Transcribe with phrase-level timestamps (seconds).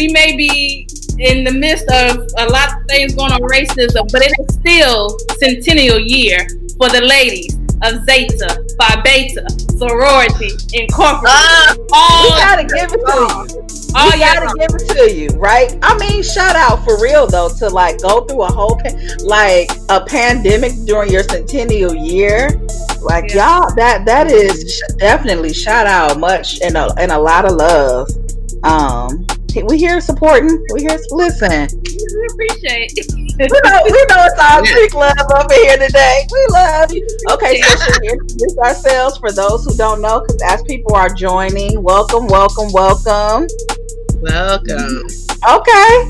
[0.00, 0.86] we may be
[1.18, 5.18] in the midst of a lot of things going on racism, but it is still
[5.36, 9.44] centennial year for the ladies of Zeta, Phi Beta,
[9.76, 11.28] sorority, incorporated.
[11.28, 13.68] Uh, all we gotta give it to you.
[13.92, 15.78] We gotta give it to you, right?
[15.82, 18.80] I mean, shout out for real though to like go through a whole
[19.22, 22.48] like a pandemic during your centennial year.
[23.02, 23.60] Like yeah.
[23.60, 28.08] y'all, that that is definitely shout out much and a and a lot of love.
[28.62, 29.26] Um,
[29.56, 30.64] we here supporting.
[30.72, 31.68] We here listen.
[31.82, 32.92] We appreciate.
[33.38, 36.26] we know we know it's all big love over here today.
[36.30, 37.06] We love you.
[37.32, 40.20] Okay, so should we introduce ourselves for those who don't know?
[40.20, 43.48] Because as people are joining, welcome, welcome, welcome.
[44.20, 45.06] Welcome.
[45.48, 46.06] Okay.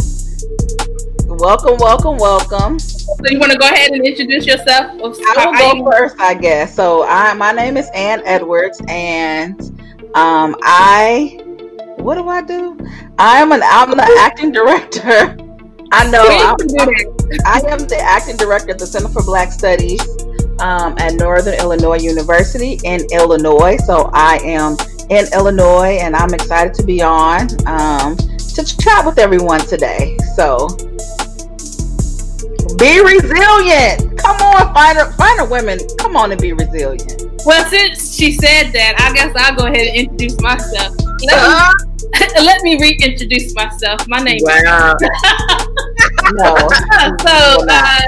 [1.27, 2.79] Welcome, welcome, welcome.
[2.79, 5.01] So you want to go ahead and introduce yourself?
[5.01, 6.75] I will go first, I guess.
[6.75, 9.61] So I, my name is Ann Edwards, and
[10.15, 11.41] um, I,
[12.01, 12.79] what do I do?
[13.19, 15.37] I'm an I'm the acting director.
[15.93, 16.57] I know I'm,
[17.45, 20.01] I am the acting director at the Center for Black Studies
[20.61, 23.77] um, at Northern Illinois University in Illinois.
[23.79, 24.77] So I am
[25.11, 30.17] in Illinois, and I'm excited to be on um, to chat with everyone today.
[30.37, 30.69] So
[32.79, 34.17] be resilient.
[34.19, 35.79] Come on, finder, finder women.
[35.99, 37.30] Come on and be resilient.
[37.45, 40.95] Well, since she said that, I guess I'll go ahead and introduce myself.
[41.23, 44.07] Let, uh, me, let me reintroduce myself.
[44.09, 44.97] My name wow.
[45.01, 45.09] is.
[46.35, 46.57] no.
[47.25, 48.01] so, uh,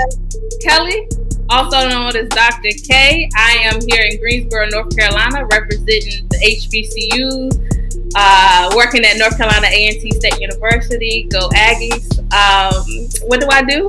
[0.62, 1.08] Kelly,
[1.48, 2.70] also known as Dr.
[2.86, 3.28] K.
[3.36, 9.66] I am here in Greensboro, North Carolina, representing the HBCUs, uh, working at North Carolina
[9.66, 11.28] A&T State University.
[11.30, 12.19] Go Aggies!
[12.33, 13.88] Um, what do I do?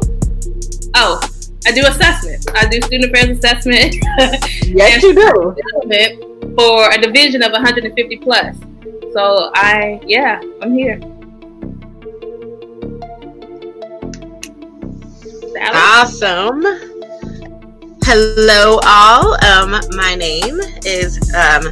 [0.95, 1.19] Oh,
[1.65, 2.45] I do assessment.
[2.55, 3.95] I do student affairs assessment.
[4.67, 5.55] yes, you do.
[6.57, 8.57] For a division of 150 plus.
[9.13, 10.99] So I, yeah, I'm here.
[15.73, 16.63] Awesome.
[18.03, 19.33] Hello, all.
[19.45, 21.63] Um, my name is um,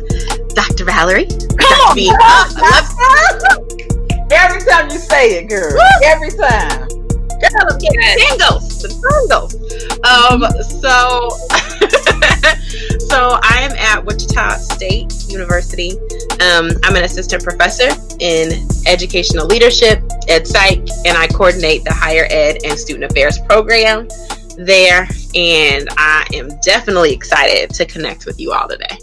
[0.55, 0.85] Dr.
[0.85, 1.25] Valerie.
[1.25, 2.11] Come Dr.
[2.11, 2.47] on,
[4.31, 5.73] Every time you say it, girl.
[5.73, 5.79] Woo!
[6.05, 6.87] Every time.
[7.41, 9.55] Girl, get tingles, tingles.
[10.03, 11.29] Um, so,
[13.07, 15.91] so I am at Wichita State University.
[16.41, 17.89] Um, I'm an assistant professor
[18.19, 24.07] in educational leadership, at psych, and I coordinate the higher ed and student affairs program
[24.57, 28.97] there, and I am definitely excited to connect with you all today.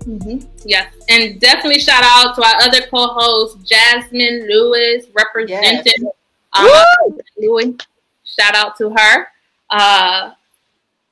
[0.00, 0.46] Mm-hmm.
[0.66, 6.12] Yes, and definitely shout out to our other co-host Jasmine Lewis, representing
[6.54, 6.84] yes.
[7.08, 7.76] um, Louis.
[8.24, 9.28] Shout out to her.
[9.70, 10.32] Uh,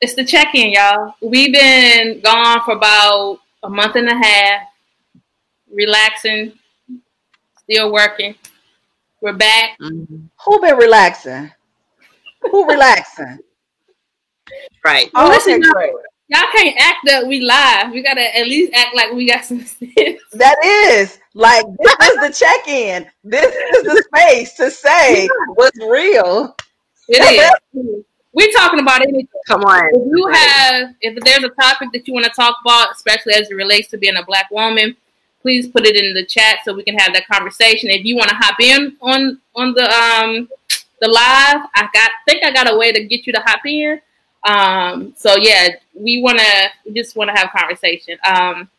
[0.01, 1.15] it's the check-in, y'all.
[1.21, 4.63] We've been gone for about a month and a half,
[5.71, 6.53] relaxing,
[7.59, 8.35] still working.
[9.21, 9.79] We're back.
[9.79, 10.17] Mm-hmm.
[10.45, 11.51] Who been relaxing?
[12.51, 13.39] Who relaxing?
[14.85, 15.09] Right.
[15.15, 17.93] Oh, listen, y'all, y'all can't act that we live.
[17.93, 20.21] We gotta at least act like we got some sense.
[20.33, 23.07] That is like this is the check-in.
[23.23, 26.57] This is the space to say what's real.
[27.09, 28.05] It is.
[28.33, 29.29] We're talking about anything.
[29.47, 29.91] Come on.
[29.93, 33.51] If you have, if there's a topic that you want to talk about, especially as
[33.51, 34.97] it relates to being a black woman,
[35.43, 37.91] please put it in the chat so we can have that conversation.
[37.91, 40.49] If you want to hop in on on the um
[41.01, 44.01] the live, I got think I got a way to get you to hop in.
[44.45, 48.19] Um, so yeah, we want to we just want to have conversation.
[48.25, 48.71] Um,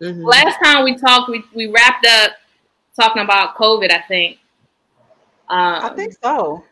[0.00, 0.22] mm-hmm.
[0.22, 2.32] Last time we talked, we we wrapped up
[2.96, 3.90] talking about COVID.
[3.90, 4.38] I think.
[5.48, 6.64] Um, I think so.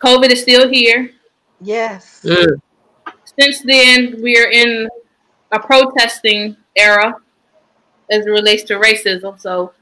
[0.00, 1.12] COVID is still here.
[1.60, 2.22] Yes.
[2.24, 2.60] Mm.
[3.38, 4.88] Since then, we are in
[5.52, 7.14] a protesting era
[8.10, 9.38] as it relates to racism.
[9.40, 9.72] So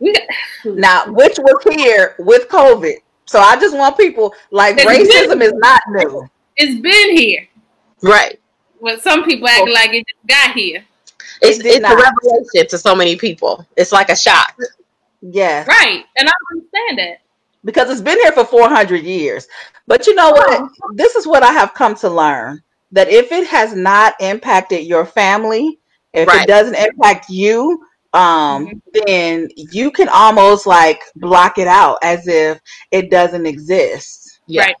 [0.00, 0.22] we got
[0.64, 2.96] now, which was here with COVID.
[3.26, 6.28] So I just want people like racism is not new.
[6.56, 7.48] It's been here.
[8.02, 8.40] Right.
[8.80, 10.84] But some people act like it just got here.
[11.42, 13.66] It's, it it's a revelation to so many people.
[13.76, 14.56] It's like a shock.
[15.20, 15.66] Yes.
[15.66, 16.04] Right.
[16.16, 17.20] And I understand that.
[17.66, 19.46] Because it's been here for 400 years.
[19.86, 20.60] But you know what?
[20.62, 20.92] Oh.
[20.94, 25.04] This is what I have come to learn that if it has not impacted your
[25.04, 25.78] family,
[26.14, 26.44] if right.
[26.44, 27.84] it doesn't impact you,
[28.14, 28.78] um, mm-hmm.
[29.04, 32.58] then you can almost like block it out as if
[32.90, 34.40] it doesn't exist.
[34.46, 34.62] Yeah.
[34.62, 34.76] Right.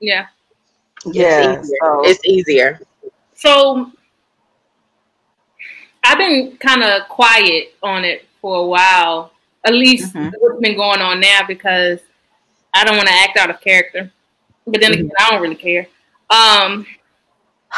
[0.00, 0.26] Yeah.
[1.04, 1.78] Yeah, it's easier.
[1.82, 2.02] So.
[2.04, 2.80] It's easier.
[3.34, 3.92] So
[6.04, 9.32] I've been kind of quiet on it for a while.
[9.64, 10.30] At least mm-hmm.
[10.38, 12.00] what's been going on now because
[12.74, 14.10] I don't want to act out of character.
[14.66, 15.00] But then mm-hmm.
[15.00, 15.86] again, I don't really care.
[16.30, 16.86] Um,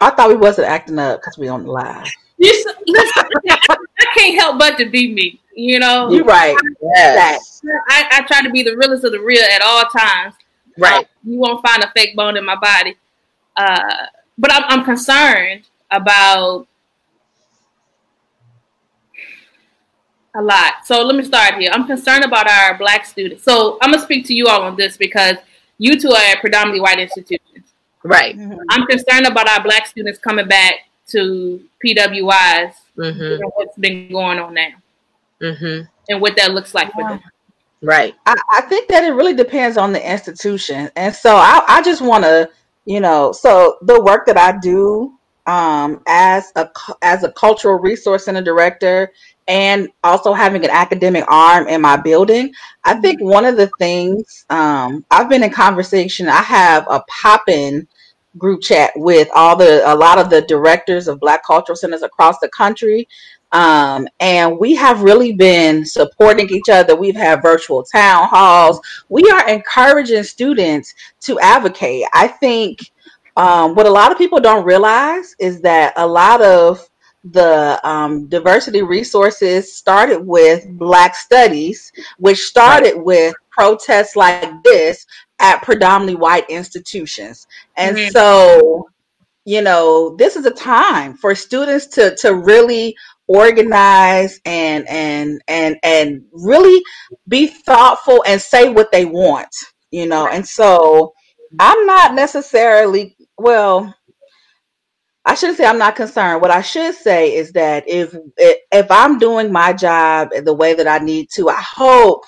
[0.00, 2.08] I thought we wasn't acting up because we don't lie.
[2.38, 5.40] You, listen, I I can't help but to be me.
[5.54, 6.56] You know, you're right.
[6.80, 7.60] Yes.
[7.90, 10.34] I, I try to be the realest of the real at all times.
[10.78, 11.04] Right.
[11.04, 12.96] Uh, you won't find a fake bone in my body.
[13.56, 14.06] Uh,
[14.38, 16.66] but I'm, I'm concerned about
[20.34, 20.86] a lot.
[20.86, 21.70] So let me start here.
[21.72, 23.42] I'm concerned about our black students.
[23.42, 25.36] So I'm gonna speak to you all on this because
[25.78, 27.66] you two are at predominantly white institutions.
[28.02, 28.36] Right.
[28.36, 28.58] Mm-hmm.
[28.70, 30.74] I'm concerned about our black students coming back
[31.08, 33.42] to PWIs mm-hmm.
[33.54, 34.70] what's been going on now.
[35.40, 35.86] Mm-hmm.
[36.08, 37.20] And what that looks like for them.
[37.82, 38.14] Right.
[38.26, 40.90] I, I, think that it really depends on the institution.
[40.96, 42.50] And so I, I just want to,
[42.84, 45.14] you know, so the work that I do
[45.46, 46.68] um, as a
[47.00, 49.12] as a cultural resource center director
[49.50, 52.54] and also having an academic arm in my building,
[52.84, 56.28] I think one of the things um, I've been in conversation.
[56.28, 57.88] I have a pop-in
[58.38, 62.38] group chat with all the a lot of the directors of Black cultural centers across
[62.38, 63.08] the country
[63.52, 66.94] um, and we have really been supporting each other.
[66.94, 68.80] We've had virtual town halls.
[69.08, 72.04] We are encouraging students to advocate.
[72.14, 72.92] I think
[73.36, 76.88] um, what a lot of people don't realize is that a lot of
[77.24, 83.04] the um, diversity resources started with Black Studies, which started right.
[83.04, 85.06] with protests like this
[85.38, 87.46] at predominantly white institutions.
[87.76, 88.10] And mm-hmm.
[88.10, 88.88] so
[89.44, 92.94] you know this is a time for students to to really
[93.26, 96.82] organize and and and and really
[97.28, 99.54] be thoughtful and say what they want
[99.90, 101.12] you know and so
[101.58, 103.94] i'm not necessarily well
[105.24, 106.40] i shouldn't say i'm not concerned.
[106.40, 110.88] What i should say is that if if i'm doing my job the way that
[110.88, 112.24] i need to i hope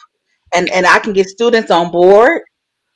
[0.55, 2.43] and and i can get students on board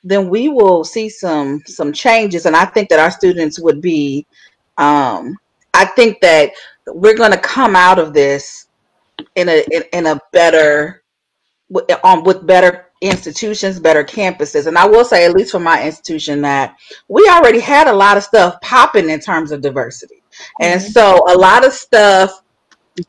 [0.03, 2.45] then we will see some some changes.
[2.45, 4.25] And i think that our students would be
[4.77, 5.35] um
[5.73, 6.51] i think that
[6.87, 8.67] we're going to come out of this
[9.35, 11.03] in a in, in a better
[12.03, 14.67] on with better institutions, better campuses.
[14.67, 16.75] And I will say, at least for my institution, that
[17.07, 20.23] we already had a lot of stuff popping in terms of diversity.
[20.31, 20.63] Mm-hmm.
[20.63, 22.43] And so a lot of stuff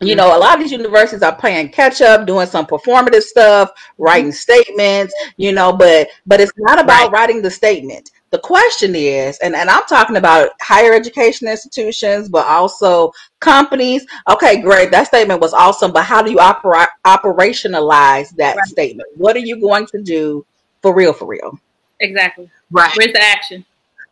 [0.01, 3.71] you know, a lot of these universities are playing catch up, doing some performative stuff,
[3.97, 7.13] writing statements, you know, but but it's not about right.
[7.13, 8.11] writing the statement.
[8.31, 13.11] The question is, and, and I'm talking about higher education institutions, but also
[13.41, 14.07] companies.
[14.31, 14.91] Okay, great.
[14.91, 18.67] That statement was awesome, but how do you operate operationalize that right.
[18.67, 19.09] statement?
[19.17, 20.45] What are you going to do
[20.83, 21.59] for real, for real?
[22.01, 22.51] Exactly.
[22.71, 22.93] Right.
[22.97, 23.65] Where's the action?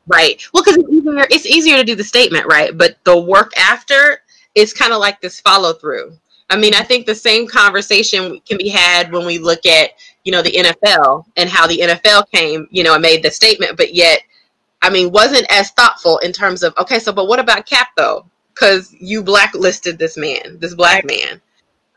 [0.07, 0.43] Right.
[0.55, 2.77] Well, because it's easier, it's easier to do the statement, right?
[2.77, 4.23] But the work after
[4.55, 6.17] is kind of like this follow through.
[6.49, 9.91] I mean, I think the same conversation can be had when we look at,
[10.27, 13.77] you know, the NFL and how the NFL came, you know, and made the statement,
[13.77, 14.23] but yet,
[14.83, 18.27] I mean, wasn't as thoughtful in terms of, okay, so, but what about Kap though?
[18.53, 21.41] Because you blacklisted this man, this black man,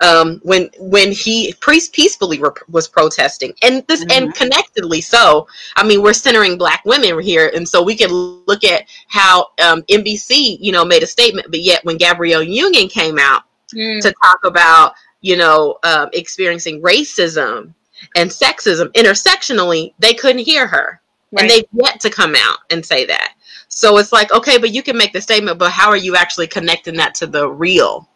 [0.01, 4.25] um, when when he priest peacefully re- was protesting, and this mm-hmm.
[4.25, 5.47] and connectedly so.
[5.75, 9.81] I mean, we're centering black women here, and so we can look at how um,
[9.83, 13.43] NBC, you know, made a statement, but yet when Gabrielle Union came out
[13.73, 14.01] mm.
[14.01, 17.73] to talk about, you know, um, experiencing racism
[18.15, 21.01] and sexism intersectionally, they couldn't hear her.
[21.31, 21.41] Right.
[21.41, 23.35] And they've yet to come out and say that.
[23.67, 26.47] So it's like, okay, but you can make the statement, but how are you actually
[26.47, 28.09] connecting that to the real?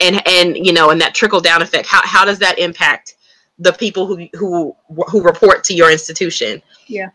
[0.00, 3.16] And and you know, and that trickle down effect, how how does that impact
[3.58, 4.76] the people who who
[5.08, 6.62] who report to your institution?
[6.86, 7.10] Yeah.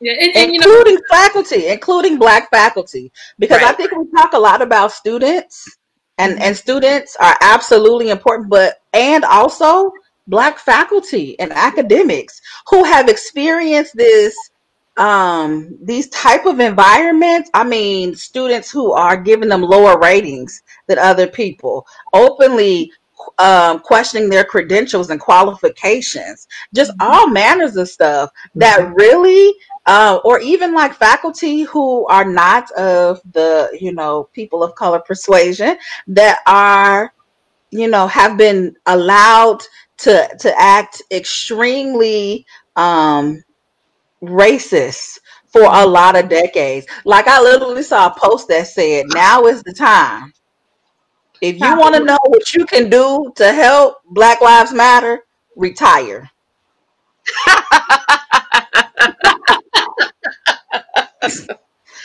[0.00, 3.70] Yeah, and, and, including you know, faculty, including black faculty, because right.
[3.70, 5.76] I think we talk a lot about students,
[6.18, 9.90] and and students are absolutely important but and also
[10.28, 14.36] black faculty and academics who have experienced this
[14.96, 20.98] um these type of environments i mean students who are giving them lower ratings than
[20.98, 22.90] other people openly
[23.38, 27.02] um, questioning their credentials and qualifications, just mm-hmm.
[27.02, 28.94] all manners of stuff that mm-hmm.
[28.94, 29.54] really,
[29.86, 35.00] uh, or even like faculty who are not of the, you know, people of color
[35.00, 37.12] persuasion that are,
[37.70, 39.62] you know, have been allowed
[39.98, 43.42] to to act extremely um,
[44.22, 46.86] racist for a lot of decades.
[47.04, 50.32] Like I literally saw a post that said, "Now is the time
[51.40, 55.20] if you want to know what you can do to help Black Lives Matter,
[55.56, 56.28] retire.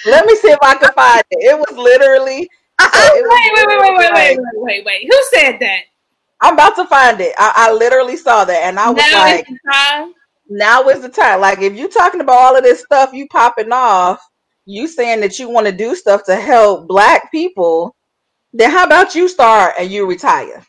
[0.05, 1.51] Let me see if I can find it.
[1.51, 2.49] It was literally.
[2.93, 5.07] So it was wait, wait, wait, wait, wait, wait, wait, wait.
[5.09, 5.83] Who said that?
[6.43, 7.33] I'm about to find it.
[7.37, 10.13] I, I literally saw that, and I was now like, is time.
[10.49, 13.71] "Now is the time." Like, if you're talking about all of this stuff, you popping
[13.71, 14.21] off,
[14.65, 17.95] you saying that you want to do stuff to help Black people
[18.53, 20.63] then how about you start and you retire?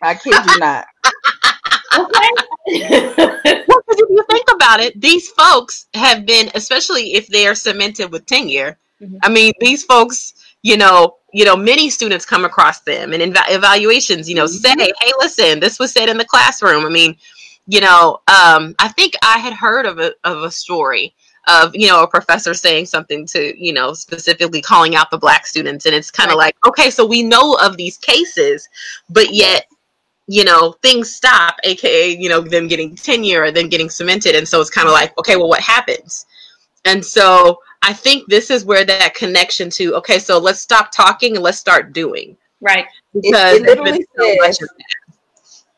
[0.00, 0.86] I kid you not.
[1.98, 2.28] okay.
[3.68, 8.12] well, if you think about it, these folks have been, especially if they are cemented
[8.12, 8.78] with tenure.
[9.02, 9.16] Mm-hmm.
[9.24, 13.34] I mean, these folks, you know, you know, many students come across them and in
[13.48, 14.78] evaluations, you know, mm-hmm.
[14.78, 17.16] say, "Hey, listen, this was said in the classroom." I mean,
[17.66, 21.14] you know, um, I think I had heard of a of a story
[21.48, 25.46] of you know a professor saying something to you know specifically calling out the black
[25.46, 26.54] students and it's kind of right.
[26.54, 28.68] like okay so we know of these cases
[29.08, 29.66] but yet
[30.26, 34.46] you know things stop aka you know them getting tenure or then getting cemented and
[34.46, 36.26] so it's kind of like okay well what happens
[36.84, 41.34] and so i think this is where that connection to okay so let's stop talking
[41.36, 42.36] and let's start doing.
[42.60, 42.86] Right.
[43.14, 44.58] Because it, it literally says,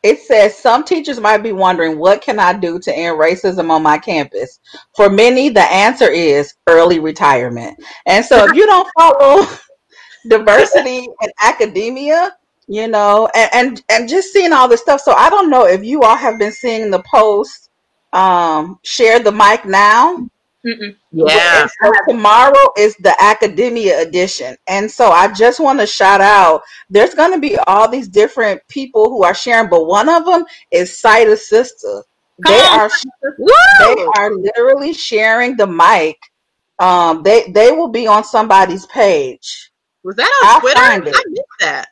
[0.03, 3.83] it says some teachers might be wondering what can i do to end racism on
[3.83, 4.61] my campus?
[4.95, 7.79] For many the answer is early retirement.
[8.07, 9.47] And so if you don't follow
[10.29, 12.37] diversity in academia
[12.69, 15.83] you know and, and and just seeing all this stuff so i don't know if
[15.83, 17.71] you all have been seeing the post
[18.13, 20.17] um share the mic now
[20.65, 20.97] Mm-mm.
[21.11, 21.67] Yeah.
[21.83, 24.57] So tomorrow is the academia edition.
[24.69, 28.61] And so I just want to shout out there's going to be all these different
[28.69, 32.03] people who are sharing, but one of them is CiteASista.
[32.47, 32.91] They are
[33.79, 36.19] they are literally sharing the mic.
[36.79, 39.71] Um, they they will be on somebody's page.
[40.03, 40.81] Was that on I'll Twitter?
[40.81, 41.89] I missed that.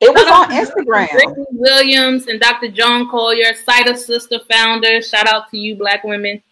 [0.00, 1.12] It was on Instagram.
[1.14, 2.68] Ricky Williams and Dr.
[2.68, 5.00] Joan Collier, CiteASista founder.
[5.00, 6.42] Shout out to you, Black women.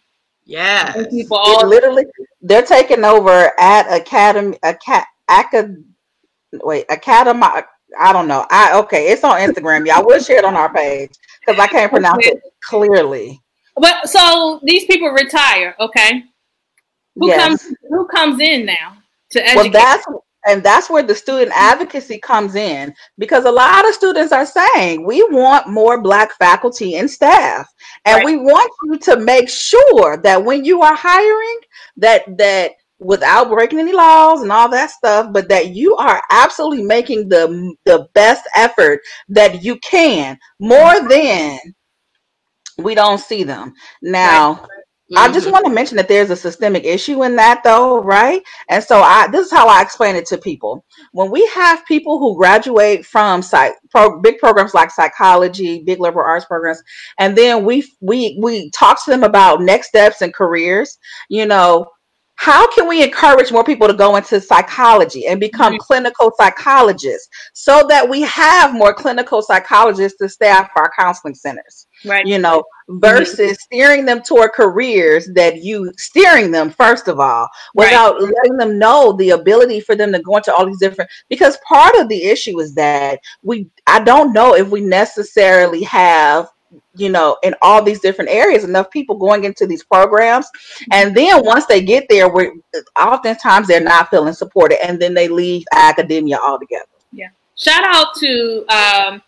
[0.45, 1.05] Yeah.
[1.09, 2.05] People literally
[2.41, 5.83] they're taking over at Academy Acad Acad
[6.53, 7.43] wait, Academy
[7.99, 8.45] I don't know.
[8.49, 9.85] I okay, it's on Instagram.
[9.85, 13.41] Y'all will share it on our page because I can't pronounce it clearly.
[13.75, 16.23] But so these people retire, okay?
[17.15, 17.41] Who yes.
[17.41, 18.97] comes who comes in now
[19.31, 19.55] to educate?
[19.55, 20.05] Well, that's
[20.45, 25.05] and that's where the student advocacy comes in because a lot of students are saying
[25.05, 27.67] we want more black faculty and staff
[28.05, 28.25] and right.
[28.25, 31.59] we want you to make sure that when you are hiring
[31.97, 36.83] that that without breaking any laws and all that stuff but that you are absolutely
[36.83, 41.07] making the the best effort that you can more mm-hmm.
[41.07, 41.59] than
[42.77, 44.82] we don't see them now right.
[45.15, 45.53] I just mm-hmm.
[45.53, 48.41] want to mention that there's a systemic issue in that though, right?
[48.69, 50.85] And so I this is how I explain it to people.
[51.11, 56.27] When we have people who graduate from psych pro, big programs like psychology, big liberal
[56.27, 56.81] arts programs,
[57.19, 60.97] and then we we we talk to them about next steps and careers,
[61.29, 61.85] you know,
[62.35, 65.81] how can we encourage more people to go into psychology and become mm-hmm.
[65.81, 72.25] clinical psychologists so that we have more clinical psychologists to staff our counseling centers right
[72.25, 73.53] you know versus mm-hmm.
[73.53, 78.33] steering them toward careers that you steering them first of all without right.
[78.35, 81.95] letting them know the ability for them to go into all these different because part
[81.95, 86.49] of the issue is that we i don't know if we necessarily have
[86.95, 90.47] you know in all these different areas enough people going into these programs
[90.91, 92.53] and then once they get there we're
[92.99, 98.65] oftentimes they're not feeling supported and then they leave academia altogether yeah shout out to
[98.69, 99.21] um,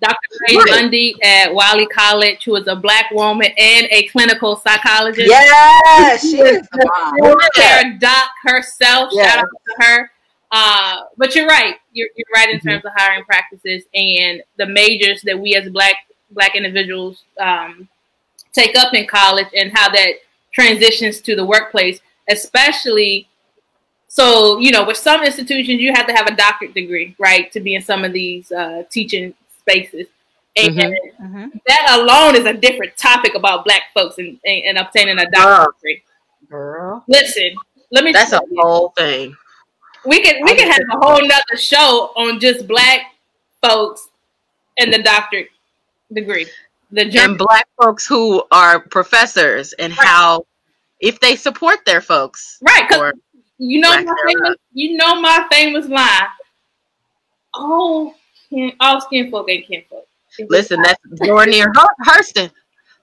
[0.00, 0.16] Dr.
[0.48, 0.70] Ray right.
[0.70, 5.28] Lundy at Wiley College, who is a black woman and a clinical psychologist.
[5.28, 9.10] Yes, she is the doc herself.
[9.12, 9.34] Yes.
[9.34, 10.10] Shout out to her.
[10.52, 11.76] Uh, but you're right.
[11.92, 12.68] You're, you're right in mm-hmm.
[12.68, 15.96] terms of hiring practices and the majors that we as black
[16.32, 17.88] black individuals um,
[18.52, 20.14] take up in college and how that
[20.52, 23.28] transitions to the workplace, especially.
[24.08, 27.60] So, you know, with some institutions, you have to have a doctorate degree, right, to
[27.60, 30.06] be in some of these uh, teaching spaces.
[30.56, 31.24] And mm-hmm.
[31.24, 31.58] Mm-hmm.
[31.68, 35.76] that alone is a different topic about black folks and, and, and obtaining a doctorate
[35.76, 36.02] degree.
[36.48, 37.04] Girl.
[37.06, 37.54] Listen,
[37.92, 39.36] let me That's a whole thing.
[40.04, 43.12] We can we can have a whole nother show on just black
[43.62, 44.08] folks
[44.78, 45.48] and the doctorate
[46.12, 46.46] degree.
[46.90, 50.06] The and black folks who are professors and right.
[50.06, 50.46] how
[51.00, 52.58] if they support their folks.
[52.62, 53.12] Right, because
[53.58, 56.26] you know my famous, you know my famous line.
[57.54, 58.14] Oh,
[58.50, 60.06] kin, all skin folk ain't kin folk.
[60.48, 61.72] Listen, that's Zora Neale
[62.04, 62.50] Hurston.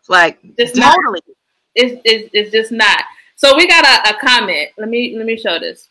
[0.08, 1.22] Like it's totally.
[1.28, 1.36] Not,
[1.76, 3.04] it's, it's it's just not.
[3.36, 4.70] So we got a, a comment.
[4.78, 5.90] Let me let me show this.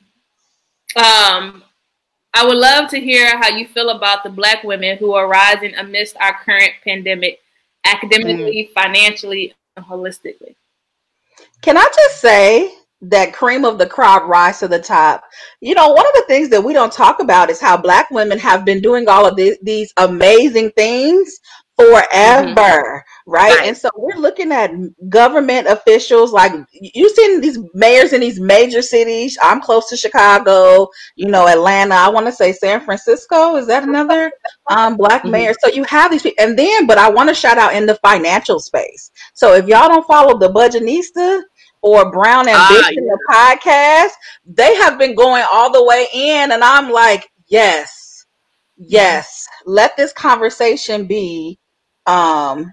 [0.96, 1.62] Um,
[2.34, 5.74] I would love to hear how you feel about the black women who are rising
[5.74, 7.40] amidst our current pandemic,
[7.84, 8.72] academically, mm.
[8.72, 10.54] financially, and holistically.
[11.62, 15.24] Can I just say that cream of the crop rise to the top?
[15.60, 18.38] You know, one of the things that we don't talk about is how black women
[18.38, 21.40] have been doing all of these, these amazing things
[21.76, 22.48] forever.
[22.48, 23.50] Mm-hmm right?
[23.50, 23.68] right?
[23.68, 24.70] And so we're looking at
[25.08, 29.36] government officials like you've seen these mayors in these major cities.
[29.42, 31.94] I'm close to Chicago, you know, Atlanta.
[31.94, 33.56] I want to say San Francisco.
[33.56, 34.30] Is that another
[34.70, 35.32] um, black mm-hmm.
[35.32, 35.54] mayor?
[35.60, 37.96] So you have these people, and then, but I want to shout out in the
[37.96, 39.10] financial space.
[39.34, 41.42] So if y'all don't follow the Budgetnista
[41.86, 43.00] or Brown Ambition, ah, yeah.
[43.00, 44.12] the podcast,
[44.44, 48.26] they have been going all the way in, and I'm like, yes,
[48.76, 51.58] yes, let this conversation be
[52.06, 52.72] um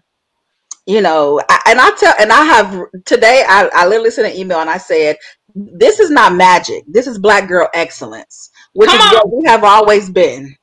[0.86, 4.40] you know I, and i tell and i have today i, I literally sent an
[4.40, 5.18] email and i said
[5.56, 9.14] this is not magic this is black girl excellence which Come is on.
[9.14, 10.56] what we have always been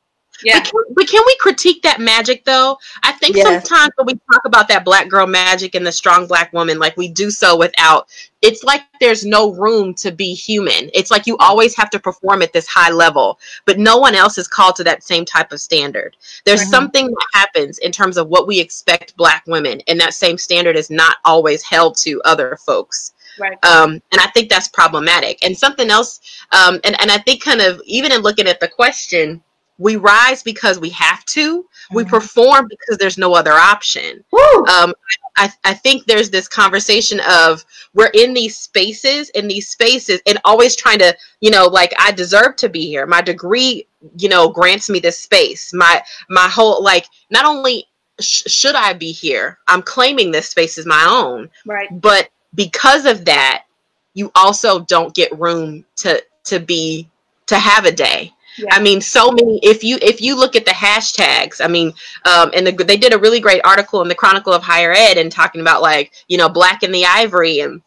[0.44, 0.59] yeah.
[0.59, 2.78] But can, but can, we critique that magic though?
[3.02, 6.52] I think sometimes when we talk about that black girl magic and the strong black
[6.52, 8.09] woman, like we do so without
[8.42, 10.90] it's like there's no room to be human.
[10.94, 14.38] It's like you always have to perform at this high level, but no one else
[14.38, 16.16] is called to that same type of standard.
[16.44, 16.70] There's mm-hmm.
[16.70, 20.76] something that happens in terms of what we expect black women, and that same standard
[20.76, 23.12] is not always held to other folks.
[23.38, 23.59] Right.
[23.64, 25.42] Um, and I think that's problematic.
[25.44, 26.20] And something else,
[26.52, 29.42] um, and, and I think kind of even in looking at the question,
[29.80, 31.62] we rise because we have to.
[31.62, 31.96] Mm-hmm.
[31.96, 34.22] We perform because there's no other option.
[34.68, 34.94] Um,
[35.37, 40.38] I, I think there's this conversation of we're in these spaces, in these spaces, and
[40.44, 43.06] always trying to, you know, like I deserve to be here.
[43.06, 43.87] My degree,
[44.18, 45.72] you know, grants me this space.
[45.72, 47.87] My my whole like not only
[48.20, 51.49] sh- should I be here, I'm claiming this space is my own.
[51.64, 51.88] Right.
[52.00, 53.64] But because of that,
[54.12, 57.08] you also don't get room to to be
[57.46, 58.75] to have a day yeah.
[58.75, 59.59] I mean, so many.
[59.62, 61.93] If you if you look at the hashtags, I mean,
[62.25, 65.19] um, and the, they did a really great article in the Chronicle of Higher Ed
[65.19, 67.83] and talking about like you know Black in the Ivory and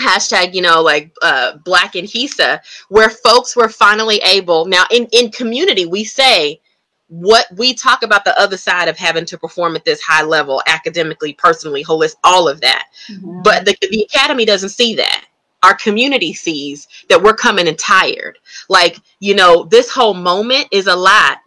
[0.00, 4.66] hashtag you know like uh, Black in HISA, where folks were finally able.
[4.66, 6.60] Now in in community, we say
[7.08, 10.62] what we talk about the other side of having to perform at this high level
[10.66, 13.42] academically personally holistic all of that mm-hmm.
[13.42, 15.26] but the, the academy doesn't see that
[15.64, 18.38] our community sees that we're coming in tired.
[18.68, 21.38] Like, you know, this whole moment is a lot,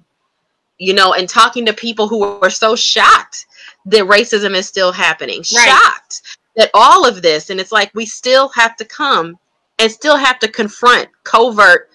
[0.79, 3.45] you know, and talking to people who are so shocked
[3.85, 5.69] that racism is still happening, right.
[5.69, 9.37] shocked that all of this, and it's like we still have to come
[9.77, 11.89] and still have to confront covert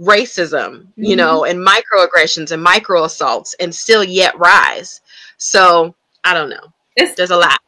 [0.00, 1.04] racism, mm-hmm.
[1.04, 5.02] you know, and microaggressions and micro assaults and still yet rise.
[5.36, 6.72] So I don't know.
[6.96, 7.60] It's, There's a lot.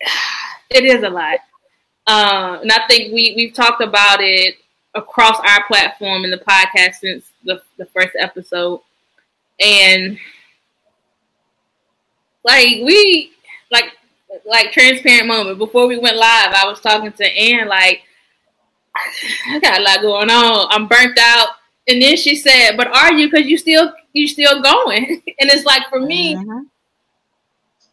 [0.70, 1.38] It is a lot.
[2.08, 4.56] Um, and I think we we've talked about it
[4.94, 8.80] across our platform in the podcast since the the first episode,
[9.60, 10.18] and
[12.44, 13.32] like we
[13.70, 13.92] like
[14.46, 16.54] like transparent moment before we went live.
[16.54, 18.02] I was talking to Ann like
[19.50, 20.66] I got a lot going on.
[20.70, 21.48] I'm burnt out.
[21.88, 23.30] And then she said, "But are you?
[23.30, 26.60] Because you still you still going." and it's like for me, mm-hmm.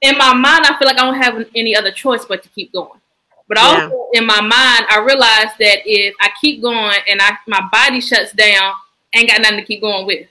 [0.02, 2.72] in my mind, I feel like I don't have any other choice but to keep
[2.72, 3.02] going.
[3.48, 4.22] But also yeah.
[4.22, 8.32] in my mind, I realized that if I keep going and I my body shuts
[8.34, 8.74] down,
[9.14, 10.28] I ain't got nothing to keep going with.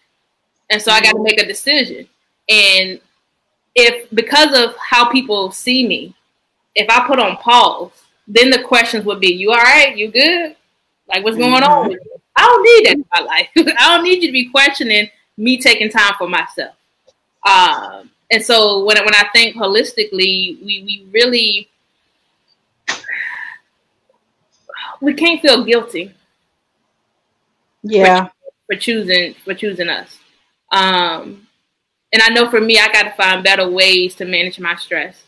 [0.71, 2.09] And so I got to make a decision.
[2.49, 3.01] And
[3.75, 6.15] if because of how people see me,
[6.75, 7.91] if I put on pause,
[8.27, 9.97] then the questions would be, "You all right?
[9.97, 10.57] You good?
[11.09, 11.93] Like what's going mm-hmm.
[11.93, 11.97] on?"
[12.37, 13.49] I don't need that in my life.
[13.79, 16.75] I don't need you to be questioning me taking time for myself.
[17.47, 21.69] Um, and so when when I think holistically, we we really
[25.05, 26.15] we can't feel guilty.
[27.83, 28.25] Yeah.
[28.25, 28.33] For,
[28.67, 30.19] for choosing for choosing us.
[30.73, 31.47] Um,
[32.13, 35.23] and I know for me, I got to find better ways to manage my stress,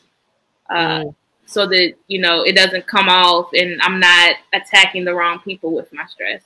[0.71, 1.15] uh, mm.
[1.45, 5.73] so that you know it doesn't come off, and I'm not attacking the wrong people
[5.73, 6.43] with my stress.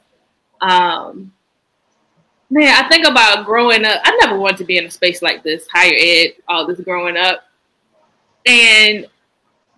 [0.61, 1.33] Um,
[2.51, 4.01] man, I think about growing up.
[4.03, 7.17] I never wanted to be in a space like this, higher ed, all this growing
[7.17, 7.45] up,
[8.47, 9.07] and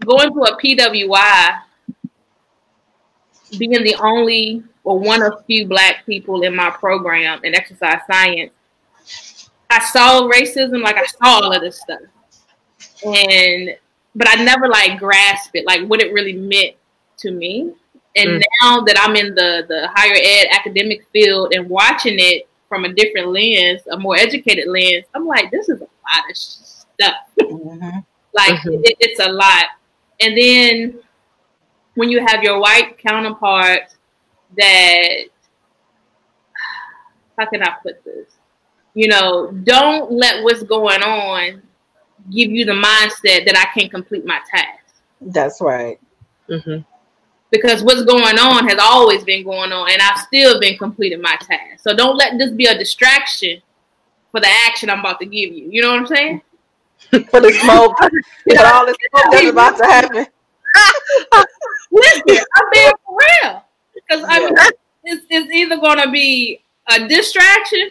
[0.00, 1.58] going to a PWI
[3.58, 8.52] being the only or one of few black people in my program in exercise science,
[9.70, 12.00] I saw racism, like I saw all of this stuff.
[13.04, 13.76] And
[14.14, 16.76] but I never like grasped it, like what it really meant
[17.18, 17.72] to me.
[18.14, 18.42] And mm.
[18.60, 22.92] now that I'm in the the higher ed academic field and watching it from a
[22.92, 27.14] different lens, a more educated lens, I'm like, this is a lot of stuff.
[27.40, 27.98] Mm-hmm.
[28.34, 28.82] like mm-hmm.
[28.84, 29.66] It, it's a lot.
[30.20, 30.98] And then
[31.94, 33.96] when you have your white counterparts
[34.56, 35.24] that
[37.38, 38.26] how can I put this?
[38.94, 41.62] You know, don't let what's going on
[42.30, 44.94] give you the mindset that I can't complete my task.
[45.20, 45.98] That's right.
[46.48, 46.82] Mm-hmm.
[47.50, 51.36] Because what's going on has always been going on, and I've still been completing my
[51.40, 51.82] task.
[51.82, 53.60] So don't let this be a distraction
[54.30, 55.68] for the action I'm about to give you.
[55.70, 56.42] You know what I'm saying?
[57.10, 60.26] for the smoke, for all the smoke that's about to happen.
[61.90, 63.64] Listen, I'm being for real.
[63.94, 64.54] Because I mean,
[65.04, 67.90] it's, it's either going to be a distraction,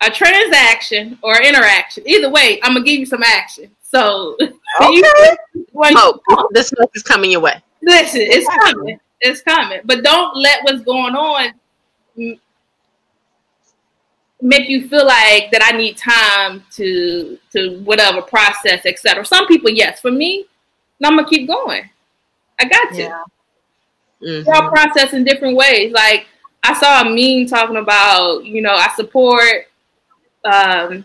[0.00, 2.08] a transaction, or interaction.
[2.08, 3.70] Either way, I'm gonna give you some action.
[3.82, 4.52] So, okay.
[4.90, 5.04] you,
[5.76, 6.48] oh, smoke.
[6.52, 7.62] the smoke is coming your way.
[7.82, 9.00] Listen, it's coming.
[9.20, 9.80] It's coming.
[9.84, 11.54] But don't let what's going on
[14.40, 19.24] make you feel like that I need time to to whatever process, etc.
[19.24, 20.00] Some people, yes.
[20.00, 20.46] For me,
[21.04, 21.88] I'm gonna keep going.
[22.58, 23.02] I got to.
[23.02, 23.22] Yeah.
[24.22, 24.48] Mm-hmm.
[24.48, 25.92] We're all process in different ways.
[25.92, 26.26] Like
[26.62, 29.66] I saw a meme talking about, you know, I support,
[30.44, 31.04] um,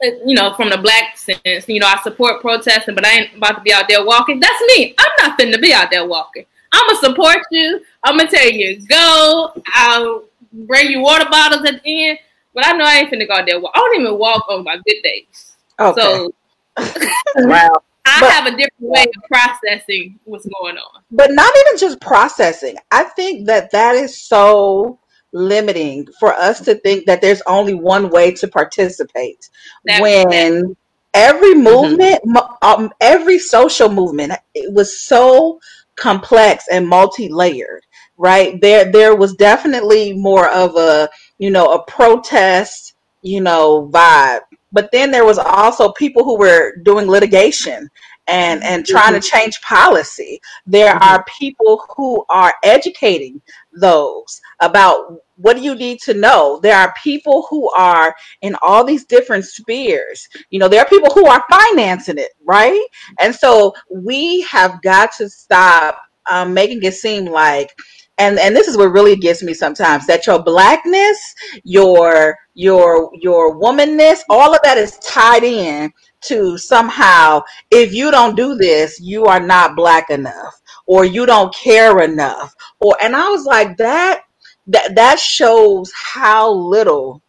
[0.00, 3.56] you know, from the black sense, you know, I support protesting, but I ain't about
[3.56, 4.40] to be out there walking.
[4.40, 4.94] That's me.
[4.98, 6.44] I'm not finna be out there walking.
[6.72, 7.84] I'm gonna support you.
[8.04, 9.52] I'm gonna tell you go.
[9.74, 12.18] I'll bring you water bottles at the end,
[12.54, 13.60] but I know I ain't finna go out there.
[13.60, 13.72] Walk.
[13.74, 15.56] I don't even walk on my good days.
[15.78, 16.00] Okay.
[16.00, 16.32] So,
[17.36, 17.82] wow.
[18.04, 21.02] I but, have a different way of processing what's going on.
[21.10, 22.76] But not even just processing.
[22.90, 24.98] I think that that is so
[25.32, 29.48] limiting for us to think that there's only one way to participate
[29.84, 30.76] that, when that.
[31.14, 31.64] every mm-hmm.
[31.64, 32.82] movement mm-hmm.
[32.82, 35.58] um, every social movement it was so
[35.96, 37.82] complex and multi-layered
[38.18, 44.40] right there there was definitely more of a you know a protest you know vibe
[44.72, 47.88] but then there was also people who were doing litigation
[48.28, 49.36] and and trying to mm-hmm.
[49.36, 51.08] change policy there mm-hmm.
[51.08, 53.40] are people who are educating
[53.72, 58.84] those about what do you need to know there are people who are in all
[58.84, 62.86] these different spheres you know there are people who are financing it right
[63.20, 65.98] and so we have got to stop
[66.30, 67.76] um, making it seem like
[68.18, 73.58] and and this is what really gets me sometimes that your blackness your your your
[73.58, 79.24] womanness all of that is tied in to somehow if you don't do this you
[79.24, 84.22] are not black enough or you don't care enough or and i was like that
[84.66, 87.22] that that shows how little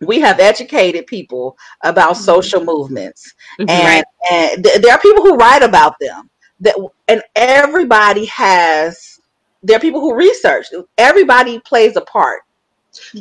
[0.00, 2.24] we have educated people about mm-hmm.
[2.24, 3.68] social movements mm-hmm.
[3.68, 6.74] and, and th- there are people who write about them that
[7.06, 9.17] and everybody has
[9.62, 10.66] there are people who research.
[10.96, 12.42] Everybody plays a part.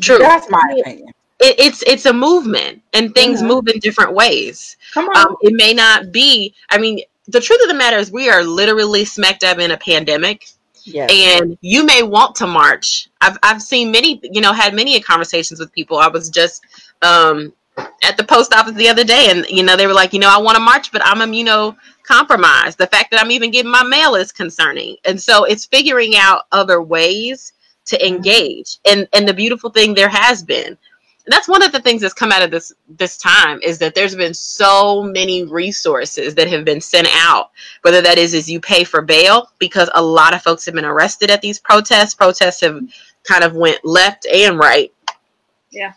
[0.02, 0.20] True.
[0.20, 1.10] That's my opinion.
[1.40, 3.48] It, it's it's a movement, and things mm-hmm.
[3.48, 4.78] move in different ways.
[4.94, 5.18] Come on.
[5.18, 6.54] Um, it may not be.
[6.70, 9.78] I mean, the truth of the matter is, we are literally smack dab in a
[9.78, 10.48] pandemic.
[10.84, 11.12] Yes.
[11.14, 13.10] And you may want to march.
[13.20, 15.98] I've I've seen many, you know, had many conversations with people.
[15.98, 16.64] I was just
[17.02, 17.52] um,
[18.04, 20.30] at the post office the other day, and you know, they were like, you know,
[20.30, 22.78] I want to march, but I'm, um, you know, compromised.
[22.78, 24.96] The fact that I'm even getting my mail is concerning.
[25.06, 27.54] And so it's figuring out other ways
[27.86, 28.78] to engage.
[28.90, 30.78] And and the beautiful thing there has been.
[31.26, 33.94] And that's one of the things that's come out of this this time is that
[33.94, 37.52] there's been so many resources that have been sent out.
[37.82, 40.86] Whether that is is you pay for bail because a lot of folks have been
[40.86, 42.14] arrested at these protests.
[42.16, 42.80] Protests have
[43.24, 44.94] kind of went left and right.
[45.70, 45.94] Yeah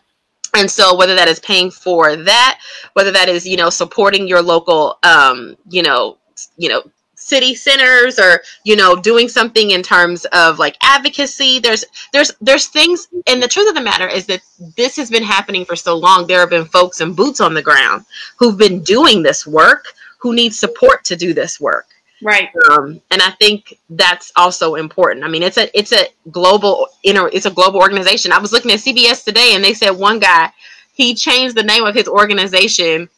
[0.55, 2.61] and so whether that is paying for that
[2.95, 6.19] whether that is you know supporting your local um you know
[6.57, 6.83] you know
[7.21, 12.67] city centers or you know doing something in terms of like advocacy there's there's there's
[12.69, 14.41] things and the truth of the matter is that
[14.77, 17.63] this has been happening for so long there have been folks in boots on the
[17.63, 18.05] ground
[18.37, 21.87] who've been doing this work who need support to do this work
[22.23, 22.49] right.
[22.71, 25.25] Um, and i think that's also important.
[25.25, 28.33] I mean it's a it's a global you know it's a global organization.
[28.33, 30.53] I was looking at cbs today and they said one guy
[30.93, 33.09] he changed the name of his organization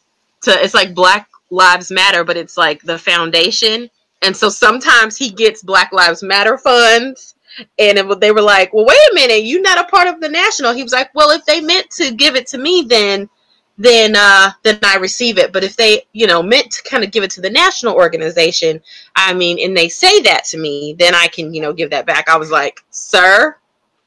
[0.41, 3.89] to it's like black lives matter but it's like the foundation.
[4.21, 7.35] And so sometimes he gets black lives matter funds
[7.77, 10.29] and it, they were like well wait a minute you're not a part of the
[10.29, 10.73] national.
[10.73, 13.29] He was like well if they meant to give it to me then
[13.77, 15.51] then uh then I receive it.
[15.51, 18.81] But if they, you know, meant to kind of give it to the national organization,
[19.15, 22.05] I mean, and they say that to me, then I can, you know, give that
[22.05, 22.29] back.
[22.29, 23.55] I was like, sir.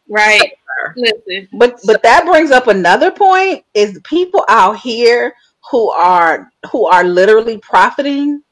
[0.08, 0.52] Right.
[0.52, 0.94] Sir.
[0.96, 1.48] Listen.
[1.52, 5.34] But but that brings up another point is people out here
[5.70, 8.42] who are who are literally profiting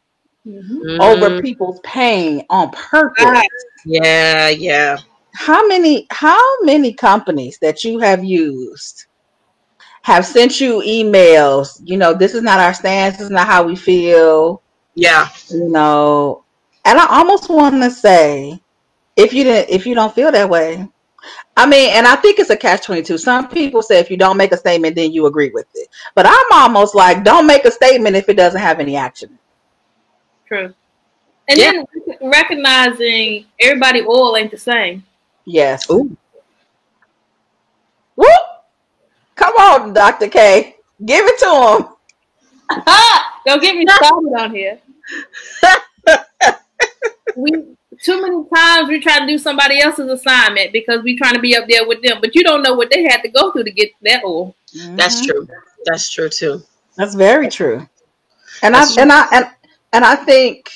[0.46, 1.00] mm-hmm.
[1.00, 3.46] over people's pain on purpose.
[3.84, 4.98] Yeah, yeah.
[5.34, 9.06] How many how many companies that you have used
[10.04, 13.62] have sent you emails, you know, this is not our stance, this is not how
[13.64, 14.60] we feel.
[14.94, 15.30] Yeah.
[15.48, 16.44] You know,
[16.84, 18.60] and I almost want to say,
[19.16, 20.86] if you didn't, if you don't feel that way,
[21.56, 23.16] I mean, and I think it's a catch 22.
[23.16, 25.88] Some people say if you don't make a statement, then you agree with it.
[26.14, 29.38] But I'm almost like, don't make a statement if it doesn't have any action.
[30.46, 30.74] True.
[31.48, 31.72] And yeah.
[31.72, 35.02] then recognizing everybody oil ain't the same.
[35.46, 35.88] Yes.
[35.90, 36.14] Ooh.
[38.16, 38.28] Whoop.
[39.34, 40.28] Come on, Dr.
[40.28, 40.76] K.
[41.04, 42.82] Give it to him.
[43.46, 44.78] Don't get me started on here.
[47.36, 47.50] we
[48.02, 51.56] too many times we try to do somebody else's assignment because we trying to be
[51.56, 53.70] up there with them, but you don't know what they had to go through to
[53.70, 54.54] get that oil.
[54.76, 54.96] Mm-hmm.
[54.96, 55.48] That's true.
[55.84, 56.62] That's true too.
[56.96, 57.86] That's very true.
[58.62, 59.02] And That's I true.
[59.02, 59.46] and I and
[59.92, 60.70] and I think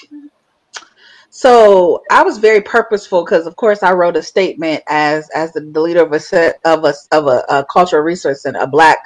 [1.38, 5.61] so I was very purposeful because, of course, I wrote a statement as as the,
[5.61, 8.98] the leader of a set of a of a, a cultural resource center, a Black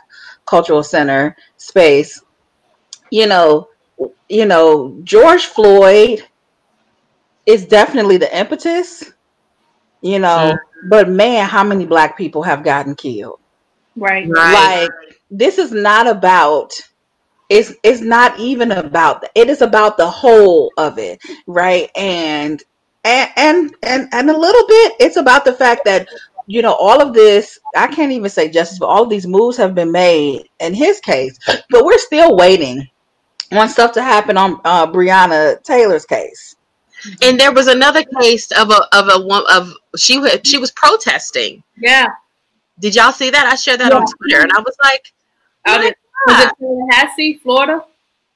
[0.47, 2.23] cultural center space.
[3.11, 3.69] You know,
[4.31, 6.23] you know, George Floyd
[7.45, 9.13] is definitely the impetus.
[10.01, 10.89] You know, mm-hmm.
[10.89, 13.41] but man, how many Black people have gotten killed?
[13.95, 14.27] Right.
[14.27, 14.85] right.
[14.85, 16.73] Like this is not about
[17.53, 21.91] it's it's not even about it is about the whole of it right?
[21.97, 22.63] And
[23.05, 26.09] and and and, and a little bit it's about the fact that
[26.47, 29.57] you know all of this i can't even say justice but all of these moves
[29.57, 31.39] have been made in his case
[31.71, 32.89] but we're still waiting
[33.53, 36.57] on stuff to happen on uh, breonna taylor's case.
[37.21, 41.63] And there was another case of a of a one of she she was protesting.
[41.77, 42.07] Yeah.
[42.79, 43.45] Did y'all see that?
[43.45, 43.99] I shared that yeah.
[43.99, 45.13] on twitter and i was like
[46.27, 47.85] was it Tallahassee, Florida?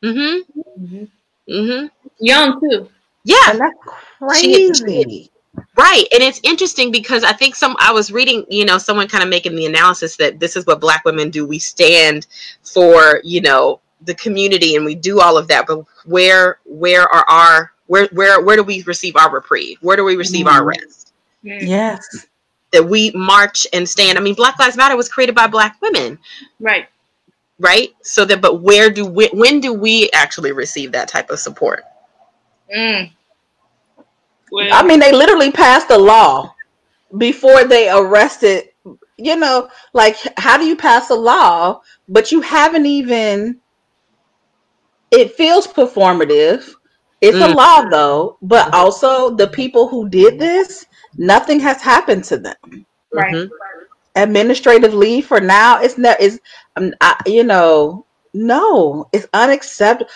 [0.03, 0.85] Mm-hmm.
[0.85, 1.05] Mm-hmm.
[1.53, 1.87] mm-hmm.
[2.21, 2.89] Young too.
[3.25, 3.51] Yeah.
[3.51, 3.79] And that's
[4.19, 4.73] crazy.
[4.73, 5.31] She,
[5.77, 6.05] right.
[6.13, 9.31] And it's interesting because I think some I was reading, you know, someone kind of
[9.31, 11.47] making the analysis that this is what black women do.
[11.47, 12.27] We stand
[12.63, 15.67] for, you know, the community and we do all of that.
[15.67, 19.79] But where where are our where where where do we receive our reprieve?
[19.81, 20.57] Where do we receive mm-hmm.
[20.57, 21.13] our rest?
[21.43, 22.27] Yes.
[22.73, 24.19] That we march and stand.
[24.19, 26.19] I mean, Black Lives Matter was created by black women.
[26.61, 26.89] Right
[27.59, 27.91] right?
[28.03, 31.85] So that but where do we when do we actually receive that type of support?
[32.75, 33.13] Mm.
[34.51, 36.53] well, i mean they literally passed a law
[37.17, 38.71] before they arrested
[39.17, 43.61] you know like how do you pass a law but you haven't even
[45.13, 46.69] it feels performative.
[47.21, 47.53] It's mm.
[47.53, 52.85] a law though but also the people who did this nothing has happened to them.
[53.13, 53.76] Right mm-hmm
[54.17, 55.81] administrative leave for now.
[55.81, 56.17] It's not.
[56.21, 56.39] It's
[56.77, 60.11] um, I, you know, no, it's unacceptable.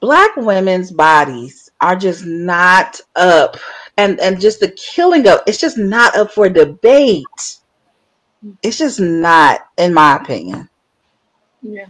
[0.00, 3.56] Black women's bodies are just not up,
[3.96, 7.58] and and just the killing of it's just not up for debate.
[8.62, 10.68] It's just not, in my opinion.
[11.62, 11.86] Yeah.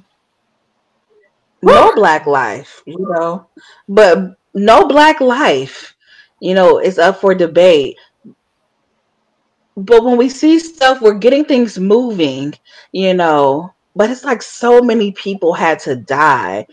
[1.62, 3.46] No black life, you know,
[3.88, 5.96] but no black life,
[6.38, 7.96] you know, is up for debate
[9.76, 12.54] but when we see stuff, we're getting things moving,
[12.92, 13.72] you know.
[13.96, 16.66] But it's like so many people had to die,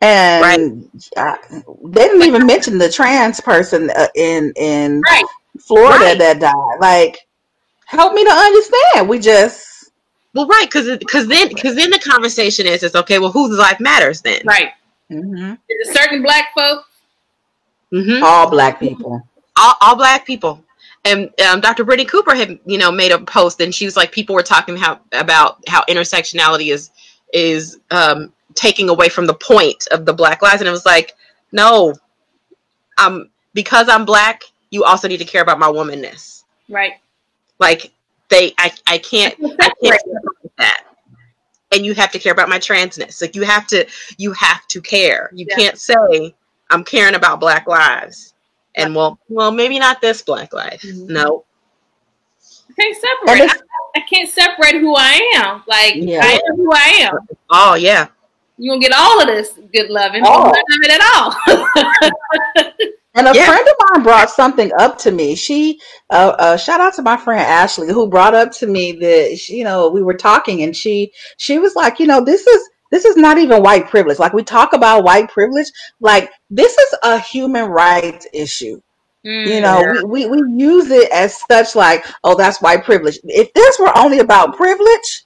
[0.00, 1.38] and right.
[1.84, 5.24] they didn't even mention the trans person uh, in in right.
[5.60, 6.18] Florida right.
[6.18, 6.80] that died.
[6.80, 7.26] Like,
[7.86, 9.08] help me to understand.
[9.08, 9.90] We just
[10.34, 13.18] well, right, because because then because then the conversation is it's okay.
[13.18, 14.40] Well, whose life matters then?
[14.44, 14.70] Right.
[15.10, 15.52] Mm-hmm.
[15.68, 16.88] Is it certain black folks?
[17.92, 18.24] Mm-hmm.
[18.24, 19.22] All black people.
[19.56, 20.63] All, all black people
[21.04, 21.84] and um, Dr.
[21.84, 24.76] Brittney Cooper had, you know, made a post, and she was like, people were talking
[24.76, 26.90] how about how intersectionality is
[27.32, 31.12] is um, taking away from the point of the Black lives, and it was like,
[31.52, 31.94] no,
[32.98, 34.42] I'm because I'm black.
[34.70, 36.94] You also need to care about my womanness, right?
[37.58, 37.92] Like
[38.28, 40.02] they, I, I can't, I can't
[40.58, 40.84] that.
[41.72, 43.20] And you have to care about my transness.
[43.20, 43.86] Like you have to,
[44.16, 45.30] you have to care.
[45.32, 45.56] You yeah.
[45.56, 46.34] can't say
[46.70, 48.33] I'm caring about Black lives
[48.76, 50.82] and well, well, maybe not this black life.
[50.82, 51.12] Mm-hmm.
[51.12, 51.44] No.
[52.68, 53.50] I can't separate.
[53.50, 55.62] I, I, can't separate who I am.
[55.66, 56.20] Like yeah.
[56.22, 57.18] I am who I am.
[57.50, 58.08] Oh yeah.
[58.58, 60.44] You gonna get all of this good loving, oh.
[60.44, 62.72] none of it at all.
[63.14, 63.46] and a yeah.
[63.46, 65.34] friend of mine brought something up to me.
[65.34, 69.38] She, uh, uh, shout out to my friend Ashley, who brought up to me that
[69.38, 72.70] she, you know we were talking, and she she was like, you know, this is
[72.94, 74.20] this is not even white privilege.
[74.20, 75.66] Like we talk about white privilege,
[75.98, 78.80] like this is a human rights issue.
[79.26, 80.02] Mm, you know, yeah.
[80.04, 83.18] we, we, we use it as such like, oh, that's white privilege.
[83.24, 85.24] If this were only about privilege,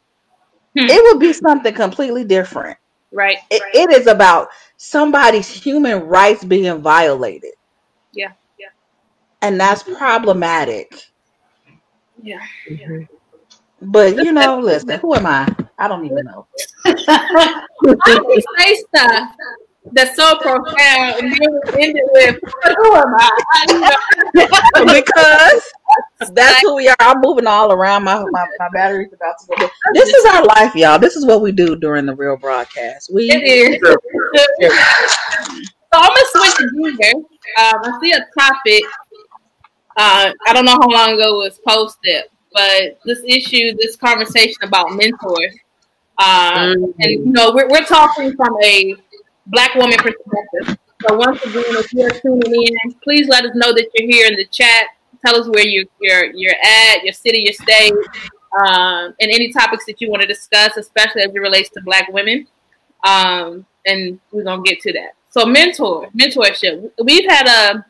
[0.75, 0.87] hmm.
[0.89, 2.79] it would be something completely different.
[3.13, 3.75] Right, it, right.
[3.75, 7.53] it is about somebody's human rights being violated.
[8.15, 8.69] Yeah, yeah.
[9.43, 10.95] And that's problematic.
[12.23, 12.41] Yeah.
[12.71, 13.05] yeah.
[13.81, 15.55] But you know, listen, who am I?
[15.79, 16.47] I don't even know.
[16.85, 19.31] I say stuff
[19.93, 22.39] that's so profound and you end it with
[22.77, 23.31] who am I?
[25.03, 26.97] because that's who we are.
[27.01, 28.05] I'm moving all around.
[28.05, 29.71] My my, my battery's about to go.
[29.95, 30.99] This is our life, y'all.
[30.99, 33.13] This is what we do during the real broadcast.
[33.13, 33.79] We it is.
[34.61, 37.15] so I'm gonna switch to gears.
[37.15, 38.83] Um, I see a topic.
[39.97, 42.25] Uh, I don't know how long ago it was posted,
[42.59, 45.55] but this issue, this conversation about mentors
[46.19, 47.03] Um, mm-hmm.
[47.03, 48.95] And you know, we're we're talking from a
[49.47, 50.77] black woman perspective.
[51.07, 54.35] So once again, if you're tuning in, please let us know that you're here in
[54.35, 54.87] the chat.
[55.25, 57.95] Tell us where you, you're you're at, your city, your state,
[58.63, 62.09] um, and any topics that you want to discuss, especially as it relates to Black
[62.13, 62.49] women.
[63.05, 65.13] Um, and we're gonna get to that.
[65.31, 66.91] So mentor, mentorship.
[67.05, 67.87] We've had a,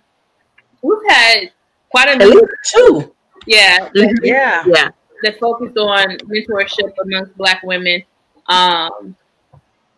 [0.83, 1.51] we've had
[1.91, 3.15] quite a new two.
[3.49, 4.25] Yeah, mm-hmm.
[4.25, 4.89] yeah, yeah.
[5.23, 8.03] That focused on mentorship amongst Black women.
[8.47, 9.17] Um,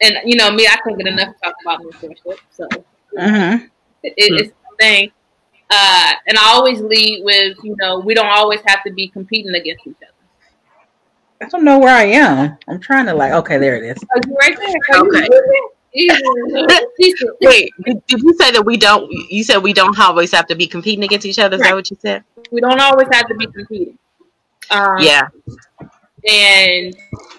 [0.00, 2.38] and you know me, I can't get enough to talk about mentorship.
[2.52, 2.68] So
[3.18, 3.66] mm-hmm.
[4.04, 5.10] it, it's a thing.
[5.68, 9.54] Uh, and I always lead with, you know, we don't always have to be competing
[9.54, 10.14] against each other.
[11.42, 12.56] I don't know where I am.
[12.68, 13.32] I'm trying to like.
[13.32, 14.02] Okay, there it is.
[14.14, 14.98] Are you right there?
[14.98, 15.28] Are okay.
[15.94, 19.10] Wait, did, did, you say that we don't?
[19.10, 21.56] You said we don't always have to be competing against each other.
[21.56, 21.70] Is right.
[21.70, 22.22] that what you said?
[22.52, 23.98] We don't always have to be competing.
[24.70, 25.28] Um, yeah.
[26.28, 26.96] And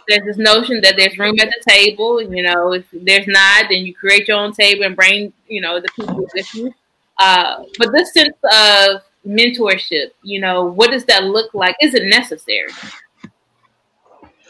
[0.08, 2.22] there's this notion that there's room at the table.
[2.22, 5.80] You know, if there's not, then you create your own table and bring you know
[5.80, 6.74] the people with you.
[7.20, 11.78] Uh, but this sense of mentorship, you know, what does that look like?
[11.82, 12.72] Is it necessary?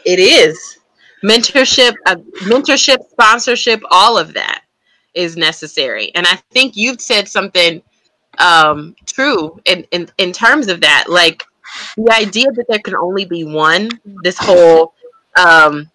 [0.04, 0.78] It is
[1.24, 4.62] mentorship, uh, mentorship, sponsorship, all of that
[5.14, 6.10] is necessary.
[6.14, 7.82] And I think you've said something
[8.38, 11.04] um, true in, in in terms of that.
[11.08, 11.44] Like
[11.96, 13.88] the idea that there can only be one.
[14.22, 14.94] This whole
[15.36, 15.90] um,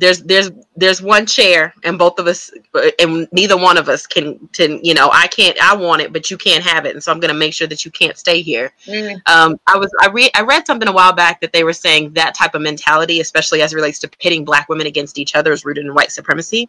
[0.00, 2.50] there's there's there's one chair and both of us
[2.98, 6.30] and neither one of us can can you know i can't i want it but
[6.30, 8.42] you can't have it and so i'm going to make sure that you can't stay
[8.42, 9.14] here mm.
[9.26, 12.12] um, i was i read i read something a while back that they were saying
[12.12, 15.52] that type of mentality especially as it relates to pitting black women against each other
[15.52, 16.68] is rooted in white supremacy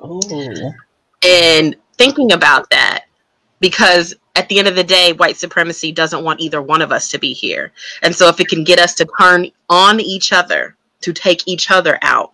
[0.00, 0.20] oh
[1.22, 3.04] and thinking about that
[3.60, 7.08] because at the end of the day, white supremacy doesn't want either one of us
[7.08, 7.72] to be here.
[8.02, 11.70] And so, if it can get us to turn on each other to take each
[11.70, 12.32] other out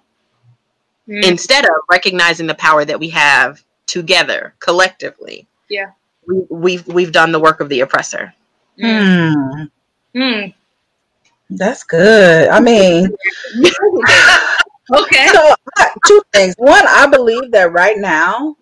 [1.07, 1.23] mm.
[1.29, 5.47] instead of recognizing the power that we have together collectively.
[5.69, 5.91] Yeah.
[6.27, 8.33] We, have we've, we've done the work of the oppressor.
[8.83, 9.71] Mm.
[10.17, 10.55] Mm.
[11.51, 12.49] That's good.
[12.49, 13.15] I mean,
[14.95, 15.27] okay.
[15.35, 15.55] So,
[16.07, 16.55] two things.
[16.57, 18.57] One, I believe that right now,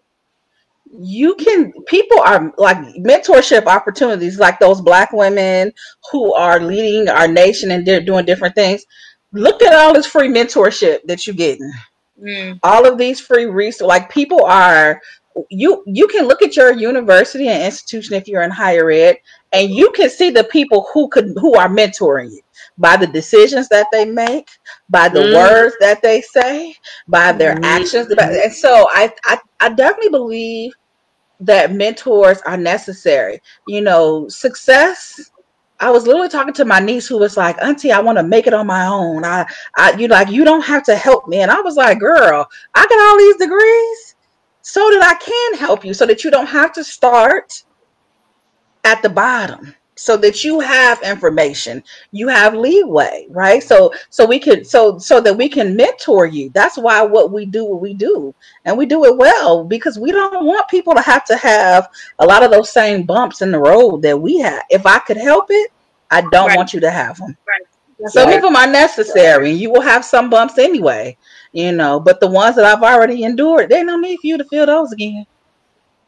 [0.99, 5.73] you can people are like mentorship opportunities like those black women
[6.11, 8.85] who are leading our nation and they're doing different things
[9.33, 11.73] look at all this free mentorship that you're getting.
[12.21, 12.59] Mm.
[12.63, 15.01] All of these free resources, like people are
[15.49, 19.17] you you can look at your university and institution if you're in higher ed
[19.53, 22.41] and you can see the people who could who are mentoring you
[22.79, 24.49] by the decisions that they make
[24.89, 25.35] by the mm.
[25.35, 26.75] words that they say
[27.09, 27.65] by their mm.
[27.65, 30.73] actions and so I, I i definitely believe
[31.39, 35.30] that mentors are necessary you know success
[35.81, 38.47] I was literally talking to my niece who was like, Auntie, I want to make
[38.47, 39.25] it on my own.
[39.25, 41.39] I, I, you like, you don't have to help me.
[41.39, 44.15] And I was like, Girl, I got all these degrees
[44.63, 47.65] so that I can help you, so that you don't have to start
[48.85, 51.83] at the bottom so that you have information
[52.13, 53.63] you have leeway right?
[53.63, 56.51] So so we can so so that we can mentor you.
[56.51, 58.35] That's why what we do what we do.
[58.65, 62.27] And we do it well because we don't want people to have to have a
[62.27, 64.63] lot of those same bumps in the road that we have.
[64.71, 65.71] If i could help it
[66.11, 66.57] i don't right.
[66.57, 68.11] want you to have them right.
[68.11, 71.17] some of them are necessary you will have some bumps anyway
[71.53, 74.45] you know but the ones that i've already endured they don't need for you to
[74.45, 75.25] feel those again.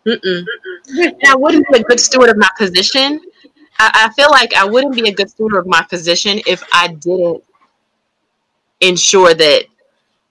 [0.05, 0.45] Mm-mm.
[0.89, 3.21] And I wouldn't be a good steward of my position
[3.83, 6.89] I, I feel like I wouldn't be a good steward of my position if I
[6.89, 7.43] didn't
[8.81, 9.65] ensure that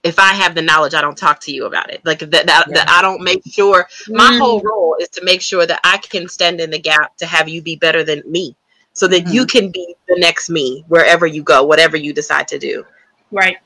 [0.02, 2.00] if I have the knowledge, I don't talk to you about it.
[2.04, 2.74] Like that, that, yeah.
[2.74, 3.86] that I don't make sure.
[4.08, 4.38] My mm.
[4.38, 7.48] whole role is to make sure that I can stand in the gap to have
[7.48, 8.56] you be better than me,
[8.94, 9.32] so that mm.
[9.32, 12.84] you can be the next me wherever you go, whatever you decide to do.
[13.30, 13.58] Right.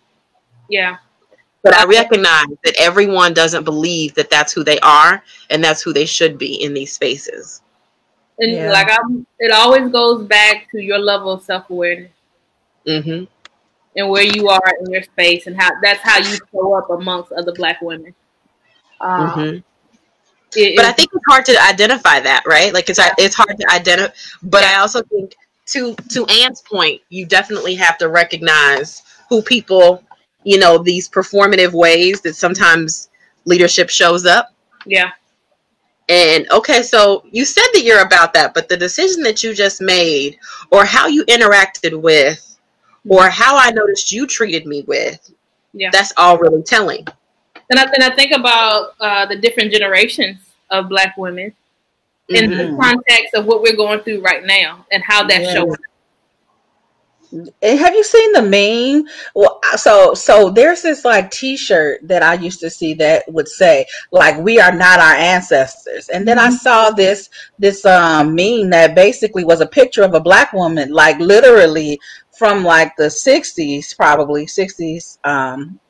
[0.69, 0.97] Yeah.
[1.63, 5.93] But I recognize that everyone doesn't believe that that's who they are and that's who
[5.93, 7.63] they should be in these spaces.
[8.39, 8.71] And yeah.
[8.71, 12.13] like I'm, it always goes back to your level of self awareness.
[12.87, 13.25] Mm-hmm.
[13.99, 17.33] And where you are in your space, and how that's how you show up amongst
[17.33, 18.15] other Black women.
[19.01, 19.59] Um, mm-hmm.
[20.55, 22.73] It, but I think it's hard to identify that, right?
[22.75, 23.15] Like it's yeah.
[23.17, 24.13] it's hard to identify.
[24.43, 25.35] But I also think,
[25.67, 30.03] to to Anne's point, you definitely have to recognize who people,
[30.45, 33.09] you know, these performative ways that sometimes
[33.47, 34.53] leadership shows up.
[34.85, 35.13] Yeah.
[36.09, 39.81] And okay, so you said that you're about that, but the decision that you just
[39.81, 40.39] made,
[40.71, 42.59] or how you interacted with,
[43.09, 45.33] or how I noticed you treated me with,
[45.73, 47.07] yeah, that's all really telling.
[47.71, 50.39] And I, and I think about uh, the different generations
[50.71, 51.53] of Black women
[52.29, 52.77] in mm-hmm.
[52.77, 55.77] the context of what we're going through right now and how that shows.
[57.63, 59.09] Have you seen the meme?
[59.35, 63.87] Well, so so there's this like T-shirt that I used to see that would say
[64.13, 66.55] like "We are not our ancestors," and then mm-hmm.
[66.55, 70.91] I saw this this um, meme that basically was a picture of a black woman,
[70.91, 71.99] like literally
[72.37, 75.81] from like the '60s, probably '60s um,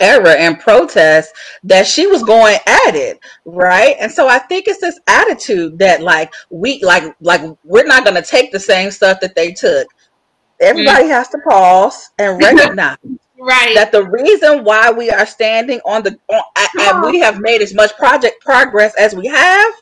[0.00, 1.34] era and protest
[1.64, 6.00] that she was going at it right and so i think it's this attitude that
[6.00, 9.88] like we like like we're not going to take the same stuff that they took
[10.60, 11.10] everybody mm.
[11.10, 12.96] has to pause and recognize
[13.38, 16.42] right that the reason why we are standing on the on,
[16.80, 19.74] and we have made as much project progress as we have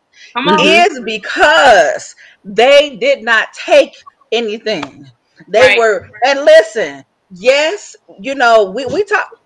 [0.60, 2.14] is because
[2.44, 3.96] they did not take
[4.32, 5.08] anything.
[5.48, 5.78] They right.
[5.78, 9.40] were and listen yes you know we we talk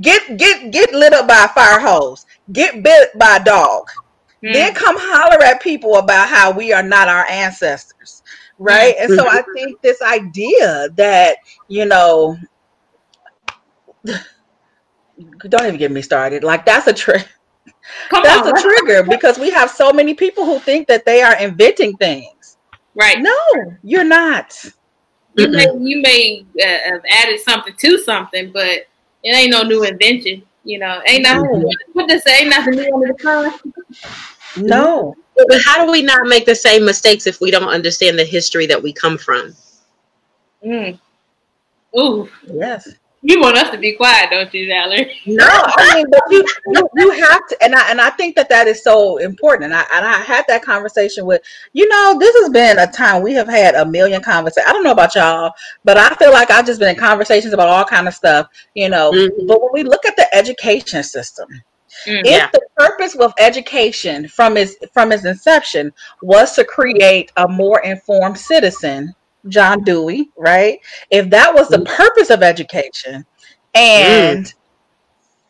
[0.00, 2.26] get get get lit up by a fire hose.
[2.52, 3.88] Get bit by a dog.
[4.42, 4.54] Mm.
[4.54, 8.19] then come holler at people about how we are not our ancestors
[8.60, 8.94] right?
[9.00, 12.36] And so I think this idea that, you know,
[15.48, 16.44] don't even get me started.
[16.44, 17.26] Like that's a trick.
[18.12, 18.56] That's on.
[18.56, 22.58] a trigger because we have so many people who think that they are inventing things.
[22.94, 23.20] Right.
[23.20, 23.36] No,
[23.82, 24.54] you're not.
[25.36, 28.86] You may you may uh, have added something to something, but
[29.22, 30.42] it ain't no new invention.
[30.64, 31.64] You know, ain't nothing.
[31.94, 32.40] What to say?
[32.40, 33.52] Ain't nothing new under the sun.
[34.56, 35.14] No.
[35.36, 38.66] But how do we not make the same mistakes if we don't understand the history
[38.66, 39.54] that we come from?
[40.64, 40.98] Mm.
[41.98, 42.28] Ooh.
[42.46, 42.88] Yes.
[43.22, 45.20] You want us to be quiet, don't you, Valerie?
[45.26, 48.48] No, I mean, but you, you, you have to, and I and I think that
[48.48, 49.64] that is so important.
[49.64, 51.42] And I and I had that conversation with,
[51.74, 54.66] you know, this has been a time we have had a million conversations.
[54.66, 55.52] I don't know about y'all,
[55.84, 58.88] but I feel like I've just been in conversations about all kind of stuff, you
[58.88, 59.12] know.
[59.12, 59.46] Mm-hmm.
[59.46, 61.48] But when we look at the education system,
[62.06, 62.48] Mm, if yeah.
[62.52, 68.38] the purpose of education from its from its inception was to create a more informed
[68.38, 69.14] citizen,
[69.48, 70.78] John Dewey, right?
[71.10, 71.86] If that was the mm.
[71.86, 73.24] purpose of education,
[73.74, 74.54] and mm.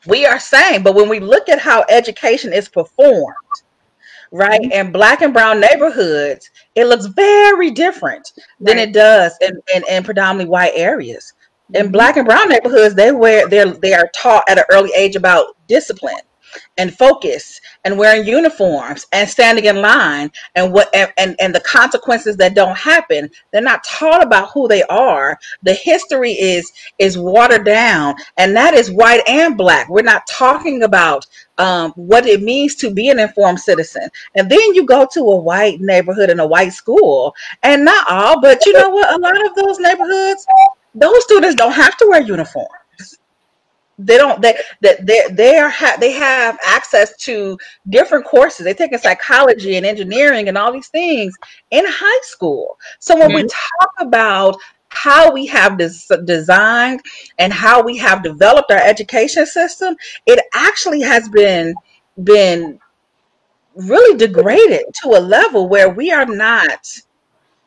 [0.07, 3.35] we are saying, but when we look at how education is performed,
[4.33, 4.73] right, mm.
[4.73, 8.89] in black and brown neighborhoods, it looks very different than right.
[8.89, 11.35] it does in, in, in predominantly white areas
[11.75, 11.93] in mm-hmm.
[11.93, 15.57] black and brown neighborhoods they wear they they are taught at an early age about
[15.69, 16.21] discipline
[16.79, 21.61] and focus and wearing uniforms and standing in line and what and, and, and, the
[21.61, 23.31] consequences that don't happen.
[23.51, 25.39] They're not taught about who they are.
[25.63, 29.89] The history is is watered down and that is white and black.
[29.89, 31.27] We're not talking about
[31.59, 34.09] um, what it means to be an informed citizen.
[34.35, 38.41] And then you go to a white neighborhood in a white school and not all
[38.41, 39.15] but you know what?
[39.15, 40.47] A lot of those neighborhoods
[40.95, 42.80] those students don't have to wear uniforms
[44.07, 48.75] they don't they that they they are ha- they have access to different courses they
[48.75, 51.35] take in psychology and engineering and all these things
[51.71, 53.37] in high school so when mm-hmm.
[53.37, 54.57] we talk about
[54.89, 57.01] how we have this designed
[57.39, 59.95] and how we have developed our education system
[60.27, 61.75] it actually has been
[62.25, 62.79] been
[63.75, 66.87] really degraded to a level where we are not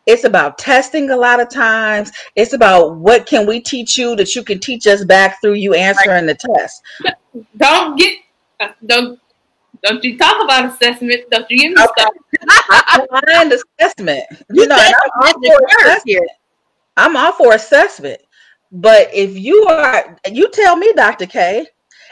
[0.05, 2.11] it's about testing a lot of times.
[2.35, 5.73] It's about what can we teach you that you can teach us back through you
[5.73, 6.81] answering the test.
[7.57, 8.17] Don't get
[8.59, 9.19] uh, don't
[9.83, 11.29] don't you talk about assessment?
[11.29, 11.91] Don't you give me okay.
[11.97, 12.13] stuff?
[13.11, 14.23] I assessment.
[14.51, 16.29] You, you know, I'm all for assessment.
[16.95, 18.21] I'm all for assessment.
[18.71, 21.25] But if you are, you tell me, Dr.
[21.25, 21.67] K,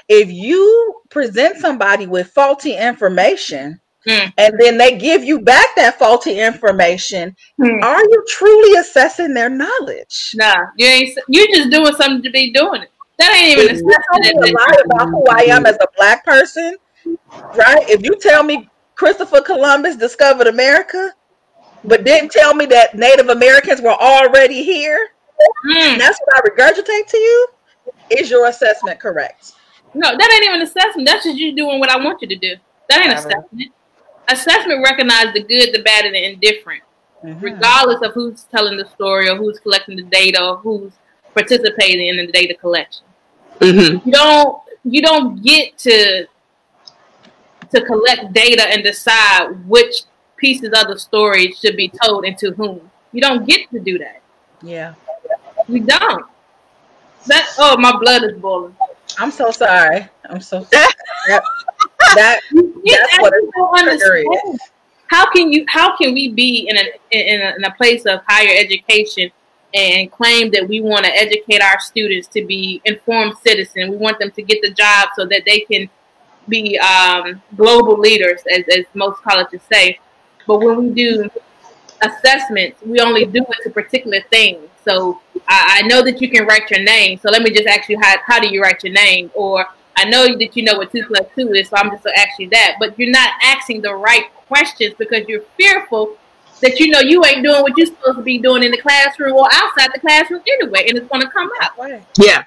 [0.09, 4.33] if you present somebody with faulty information, Mm.
[4.37, 7.35] And then they give you back that faulty information.
[7.59, 7.83] Mm.
[7.83, 10.31] Are you truly assessing their knowledge?
[10.35, 11.17] Nah, you ain't.
[11.27, 12.91] You're just doing something to be doing it.
[13.19, 14.39] That ain't even if assessing.
[14.43, 16.75] You a lie about who I am as a black person,
[17.05, 17.87] right?
[17.87, 21.13] If you tell me Christopher Columbus discovered America,
[21.83, 25.09] but didn't tell me that Native Americans were already here,
[25.67, 25.97] mm.
[25.99, 27.47] that's what I regurgitate to you.
[28.09, 29.53] Is your assessment correct?
[29.93, 31.07] No, that ain't even assessment.
[31.07, 32.55] That's just you doing what I want you to do.
[32.89, 33.71] That ain't assessment
[34.31, 36.83] assessment recognizes the good, the bad, and the indifferent,
[37.23, 37.39] mm-hmm.
[37.39, 40.93] regardless of who's telling the story or who's collecting the data or who's
[41.33, 43.03] participating in the data collection.
[43.59, 44.07] Mm-hmm.
[44.07, 46.27] You don't you don't get to
[47.71, 50.03] to collect data and decide which
[50.37, 52.89] pieces of the story should be told and to whom.
[53.13, 54.21] You don't get to do that.
[54.61, 54.95] Yeah.
[55.67, 56.25] We don't.
[57.27, 58.75] That oh my blood is boiling.
[59.19, 60.07] I'm so sorry.
[60.29, 60.87] I'm so sorry.
[62.15, 63.33] that that's what
[63.87, 64.57] a
[65.07, 65.65] How can you?
[65.67, 69.31] How can we be in a, in a in a place of higher education
[69.73, 73.91] and claim that we want to educate our students to be informed citizens?
[73.91, 75.89] We want them to get the job so that they can
[76.47, 79.99] be um, global leaders, as, as most colleges say.
[80.47, 81.29] But when we do
[82.01, 84.67] assessments, we only do it to particular things.
[84.83, 87.87] So I, I, know that you can write your name, so let me just ask
[87.89, 89.29] you how how do you write your name?
[89.35, 92.17] Or I know that you know what two plus two is, so I'm just gonna
[92.17, 92.77] ask you that.
[92.79, 96.17] But you're not asking the right questions because you're fearful
[96.61, 99.33] that you know you ain't doing what you're supposed to be doing in the classroom
[99.33, 101.71] or outside the classroom anyway, and it's gonna come out.
[102.17, 102.43] Yeah.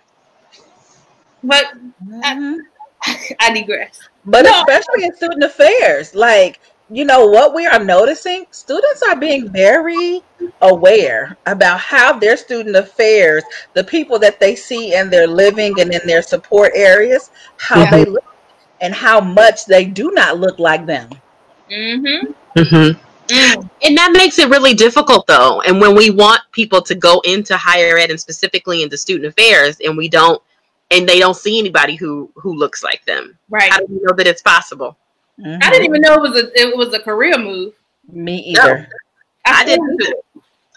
[1.43, 1.67] But
[2.07, 2.61] mm-hmm.
[3.03, 4.01] I, I digress.
[4.25, 4.61] But no.
[4.61, 10.23] especially in student affairs, like you know what we are noticing students are being very
[10.63, 13.43] aware about how their student affairs
[13.75, 17.91] the people that they see in their living and in their support areas how yeah.
[17.91, 18.25] they look
[18.81, 21.09] and how much they do not look like them
[21.71, 22.33] mm-hmm.
[22.59, 23.01] Mm-hmm.
[23.29, 23.71] Mm.
[23.83, 25.63] And that makes it really difficult though.
[25.63, 29.79] And when we want people to go into higher ed and specifically into student affairs
[29.83, 30.43] and we don't
[30.91, 33.39] and they don't see anybody who who looks like them.
[33.49, 33.71] Right.
[33.71, 34.97] How do we know that it's possible?
[35.41, 35.59] Mm-hmm.
[35.63, 37.75] I didn't even know it was a it was a career move.
[38.13, 38.79] Me either.
[38.79, 38.87] No,
[39.47, 40.01] I, I didn't.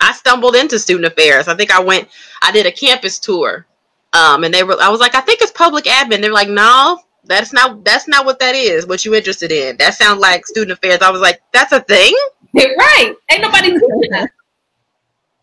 [0.02, 1.48] I stumbled into student affairs.
[1.48, 2.08] I think I went.
[2.42, 3.66] I did a campus tour,
[4.14, 4.78] um, and they were.
[4.82, 6.22] I was like, I think it's public admin.
[6.22, 7.84] They're like, no, that's not.
[7.84, 8.86] That's not what that is.
[8.86, 9.78] What you interested in?
[9.78, 11.02] That sounds like student affairs.
[11.02, 12.14] I was like, that's a thing.
[12.56, 13.16] right.
[13.30, 14.32] Ain't nobody doing that.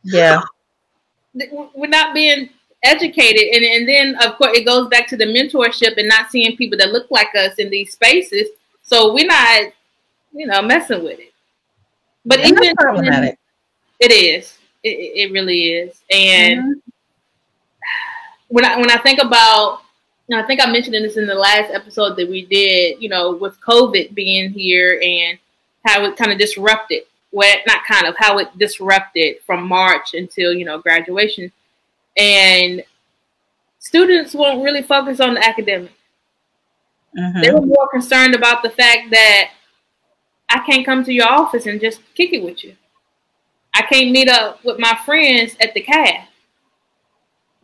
[0.02, 0.42] Yeah.
[1.74, 2.48] We're not being
[2.82, 6.57] educated, and and then of course it goes back to the mentorship and not seeing
[6.57, 8.48] people that look like us in these spaces
[8.84, 9.72] so we're not,
[10.32, 11.32] you know, messing with it.
[12.24, 13.38] But yeah, even problematic.
[14.01, 14.59] It is.
[14.82, 16.01] It, it really is.
[16.11, 16.90] And mm-hmm.
[18.49, 19.80] when I when I think about
[20.32, 23.61] I think I mentioned this in the last episode that we did, you know, with
[23.61, 25.38] COVID being here and
[25.84, 30.55] how it kind of disrupted, well, not kind of, how it disrupted from March until,
[30.55, 31.53] you know, graduation.
[32.16, 32.82] And
[33.78, 35.92] students won't really focus on the academic.
[37.18, 37.40] Mm-hmm.
[37.42, 39.51] They were more concerned about the fact that
[40.49, 42.76] I can't come to your office and just kick it with you.
[43.74, 46.28] I can't meet up with my friends at the caf.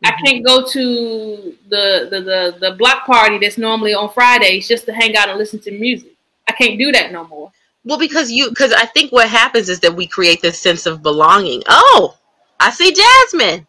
[0.03, 0.07] Mm-hmm.
[0.07, 4.87] I can't go to the, the, the the block party that's normally on Fridays just
[4.87, 6.13] to hang out and listen to music.
[6.49, 7.53] I can't do that no more.
[7.85, 11.03] Well, because you because I think what happens is that we create this sense of
[11.03, 11.63] belonging.
[11.69, 12.17] Oh,
[12.59, 13.67] I see Jasmine.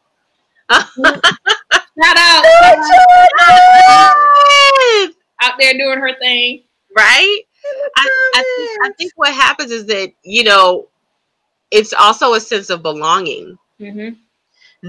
[2.01, 2.45] Shout out
[5.41, 6.63] out there doing her thing.
[6.95, 7.41] Right?
[7.97, 10.87] I, I, I, think what happens is that, you know,
[11.72, 13.57] it's also a sense of belonging.
[13.80, 14.15] Mm-hmm.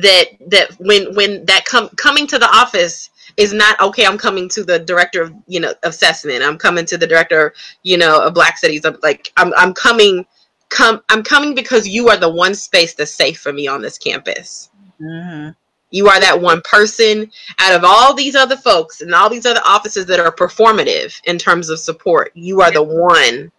[0.01, 4.07] That that when when that come coming to the office is not okay.
[4.07, 6.43] I'm coming to the director of you know assessment.
[6.43, 7.53] I'm coming to the director,
[7.83, 8.85] you know, of Black Studies.
[8.85, 10.27] I'm like I'm I'm coming
[10.71, 13.99] come I'm coming because you are the one space that's safe for me on this
[13.99, 14.71] campus.
[15.01, 15.51] Mm-hmm.
[15.91, 19.61] You are that one person out of all these other folks and all these other
[19.67, 22.33] offices that are performative in terms of support.
[22.35, 23.53] You are the one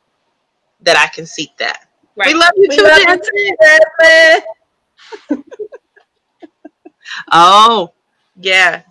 [0.81, 1.85] that I can seek that.
[2.15, 2.27] Right.
[2.27, 3.19] We love you we too, love
[5.33, 5.43] you
[7.31, 7.93] oh,
[8.35, 8.83] yeah.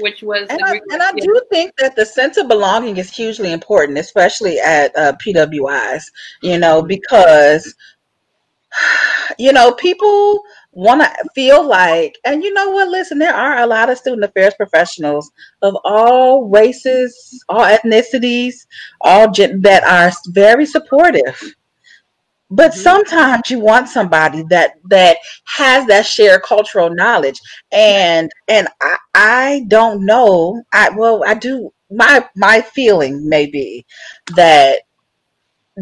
[0.00, 3.52] Which was, and I, and I do think that the sense of belonging is hugely
[3.52, 6.04] important, especially at uh, PWIs.
[6.40, 7.74] You know, because
[9.38, 12.88] you know people want to feel like, and you know what?
[12.88, 18.66] Listen, there are a lot of student affairs professionals of all races, all ethnicities,
[19.00, 21.56] all gen- that are very supportive.
[22.50, 22.80] But mm-hmm.
[22.80, 27.40] sometimes you want somebody that that has that shared cultural knowledge,
[27.72, 30.62] and and I, I don't know.
[30.72, 31.72] I well, I do.
[31.90, 33.84] My my feeling may be
[34.34, 34.80] that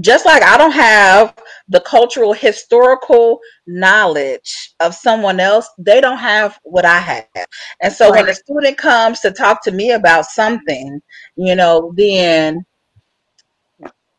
[0.00, 1.34] just like I don't have
[1.68, 7.46] the cultural historical knowledge of someone else, they don't have what I have.
[7.80, 8.22] And so right.
[8.22, 11.00] when a student comes to talk to me about something,
[11.36, 12.64] you know, then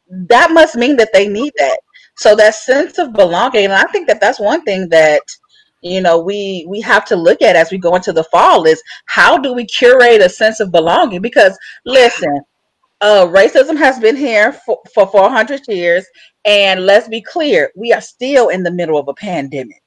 [0.10, 1.80] that must mean that they need that.
[2.18, 5.22] So that sense of belonging, and I think that that's one thing that
[5.82, 8.82] you know we we have to look at as we go into the fall is
[9.06, 12.42] how do we curate a sense of belonging because listen
[13.02, 16.06] uh, racism has been here for, for 400 years.
[16.46, 19.84] And let's be clear, we are still in the middle of a pandemic.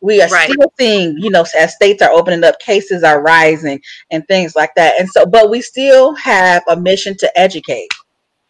[0.00, 0.50] We are right.
[0.50, 4.74] still seeing, you know, as states are opening up, cases are rising and things like
[4.76, 5.00] that.
[5.00, 7.88] And so, but we still have a mission to educate.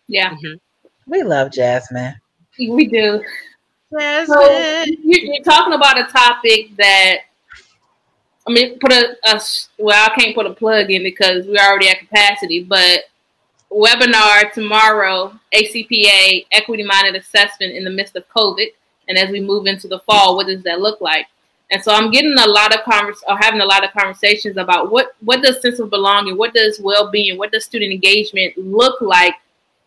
[0.08, 0.30] Yeah.
[0.30, 0.54] Mm-hmm.
[1.06, 2.14] We love Jasmine.
[2.70, 3.22] We do.
[3.92, 4.26] Jasmine.
[4.26, 7.18] So you're talking about a topic that
[8.46, 9.40] I mean, put a, a,
[9.78, 13.04] well, I can't put a plug in because we're already at capacity, but
[13.70, 18.66] webinar tomorrow, ACPA Equity Minded Assessment in the midst of COVID.
[19.08, 21.26] And as we move into the fall, what does that look like?
[21.70, 24.92] And so I'm getting a lot of convers or having a lot of conversations about
[24.92, 29.00] what what does sense of belonging, what does well being, what does student engagement look
[29.00, 29.34] like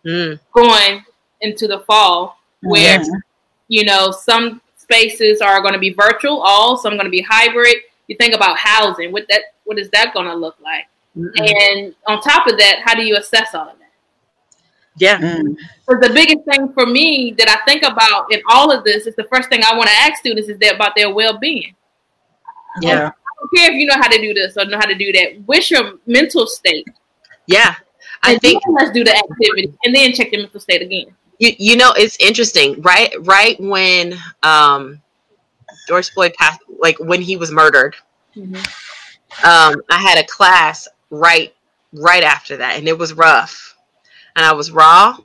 [0.03, 0.39] mm.
[0.53, 1.05] going
[1.41, 3.21] into the fall, where mm.
[3.67, 7.75] you know some spaces are going to be virtual, all some going to be hybrid,
[8.07, 9.11] You think about housing.
[9.11, 10.85] What that what is that going to look like?
[11.17, 11.79] Mm-hmm.
[11.79, 13.91] And on top of that, how do you assess all of that?
[14.97, 15.19] Yeah.
[15.19, 15.55] Mm.
[15.87, 19.15] So the biggest thing for me that I think about in all of this is
[19.15, 21.75] the first thing I want to ask students is that about their well being.
[22.81, 23.09] Yeah.
[23.09, 25.11] I don't care if you know how to do this or know how to do
[25.13, 25.41] that.
[25.45, 26.87] What's your mental state?
[27.47, 27.75] Yeah.
[28.23, 31.15] I and think let's do the activity and then check the mental state again.
[31.39, 33.13] You, you know it's interesting, right?
[33.21, 35.01] Right when um
[35.87, 37.95] George Floyd passed, like when he was murdered,
[38.35, 38.55] mm-hmm.
[38.55, 41.53] um, I had a class right
[41.93, 43.75] right after that, and it was rough,
[44.35, 45.17] and I was raw,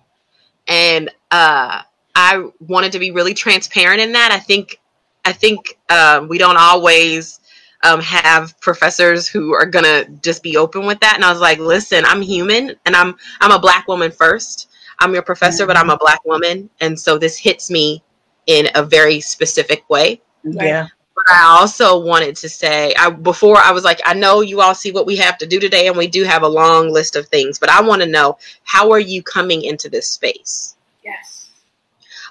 [0.69, 1.83] and uh,
[2.15, 4.31] I wanted to be really transparent in that.
[4.33, 4.81] I think
[5.25, 7.41] I think uh, we don't always
[7.83, 11.15] um, have professors who are gonna just be open with that.
[11.17, 14.69] And I was like, listen, I'm human, and I'm I'm a black woman first.
[15.03, 18.03] I'm your professor, but I'm a black woman, and so this hits me
[18.47, 20.21] in a very specific way.
[20.45, 20.87] Yeah.
[21.15, 24.75] But I also wanted to say, I before I was like, I know you all
[24.75, 27.27] see what we have to do today, and we do have a long list of
[27.27, 30.77] things, but I want to know how are you coming into this space?
[31.05, 31.51] Yes.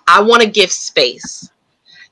[0.07, 1.51] I want to give space.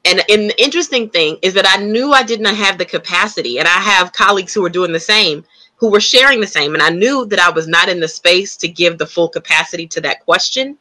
[0.06, 3.60] And, and the interesting thing is that I knew I did not have the capacity,
[3.60, 5.46] and I have colleagues who are doing the same,
[5.80, 6.74] who were sharing the same.
[6.74, 9.88] And I knew that I was not in the space to give the full capacity
[9.88, 10.78] to that question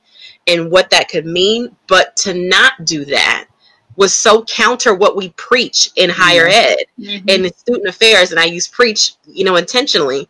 [0.47, 1.75] and what that could mean.
[1.87, 3.47] But to not do that
[3.97, 7.29] was so counter what we preach in higher ed mm-hmm.
[7.29, 8.31] and in student affairs.
[8.31, 10.29] And I use preach, you know, intentionally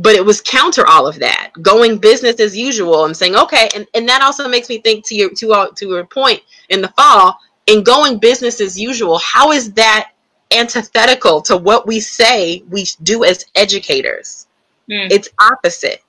[0.00, 3.84] but it was counter all of that going business as usual and saying okay and,
[3.94, 6.86] and that also makes me think to your to, uh, to your point in the
[6.90, 7.36] fall
[7.68, 10.12] in going business as usual, how is that
[10.50, 14.46] antithetical to what we say we do as educators?
[14.90, 15.10] Mm.
[15.10, 16.02] It's opposite.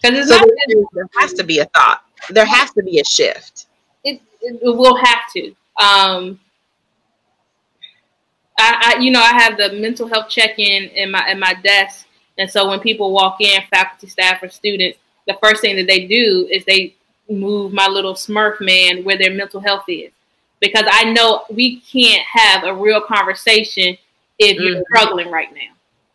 [0.00, 2.02] Because so there, there has to be a thought.
[2.30, 3.66] There has to be a shift.
[4.04, 5.48] It, it, it will have to.
[5.80, 6.40] Um,
[8.58, 12.06] I, I, you know, I have the mental health check-in in my at my desk,
[12.38, 16.06] and so when people walk in, faculty, staff, or students, the first thing that they
[16.06, 16.94] do is they
[17.30, 20.10] move my little Smurf man where their mental health is
[20.60, 23.96] because I know we can't have a real conversation
[24.38, 24.64] if mm-hmm.
[24.64, 25.74] you're struggling right now.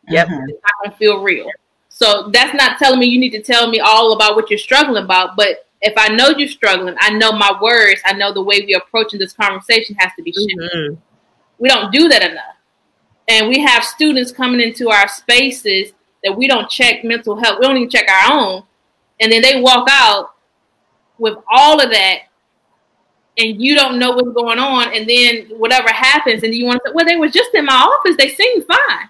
[0.10, 0.28] Yep.
[0.32, 1.50] It's not gonna feel real.
[1.90, 5.04] So that's not telling me you need to tell me all about what you're struggling
[5.04, 5.36] about.
[5.36, 8.80] But if I know you're struggling, I know my words, I know the way we're
[8.80, 10.58] approaching this conversation has to be shifted.
[10.58, 10.96] Mm-hmm.
[11.60, 12.56] We don't do that enough.
[13.28, 17.60] And we have students coming into our spaces that we don't check mental health.
[17.60, 18.64] We don't even check our own.
[19.20, 20.32] And then they walk out
[21.18, 22.24] with all of that
[23.38, 26.90] and you don't know what's going on, and then whatever happens, and you want to
[26.90, 29.10] say, well, they were just in my office, they seemed fine.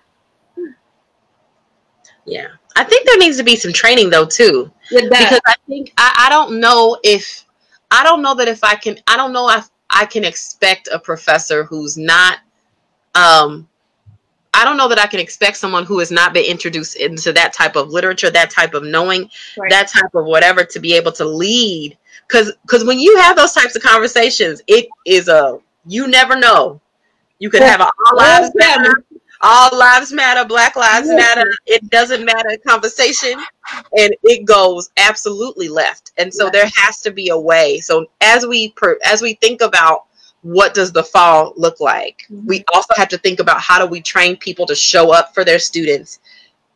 [2.25, 6.25] Yeah, I think there needs to be some training though too, because I think I,
[6.27, 7.45] I don't know if
[7.91, 10.97] I don't know that if I can I don't know if I can expect a
[10.97, 12.39] professor who's not
[13.13, 13.67] um
[14.53, 17.53] I don't know that I can expect someone who has not been introduced into that
[17.53, 19.69] type of literature, that type of knowing, right.
[19.69, 21.97] that type of whatever to be able to lead
[22.33, 26.81] because because when you have those types of conversations, it is a you never know.
[27.39, 29.03] You could have an all lives matter,
[29.41, 31.51] all lives matter, Black Lives Matter.
[31.65, 33.37] It doesn't matter conversation,
[33.97, 36.11] and it goes absolutely left.
[36.17, 37.79] And so there has to be a way.
[37.79, 40.05] So as we per, as we think about
[40.41, 42.47] what does the fall look like, mm-hmm.
[42.47, 45.43] we also have to think about how do we train people to show up for
[45.43, 46.19] their students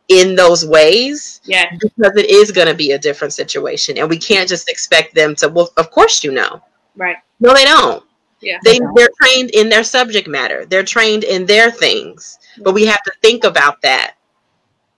[0.09, 4.17] in those ways yeah because it is going to be a different situation and we
[4.17, 6.61] can't just expect them to well of course you know.
[6.95, 7.17] Right.
[7.39, 8.03] No they don't.
[8.41, 8.57] Yeah.
[8.63, 10.65] They, they're trained in their subject matter.
[10.65, 12.37] They're trained in their things.
[12.63, 14.15] But we have to think about that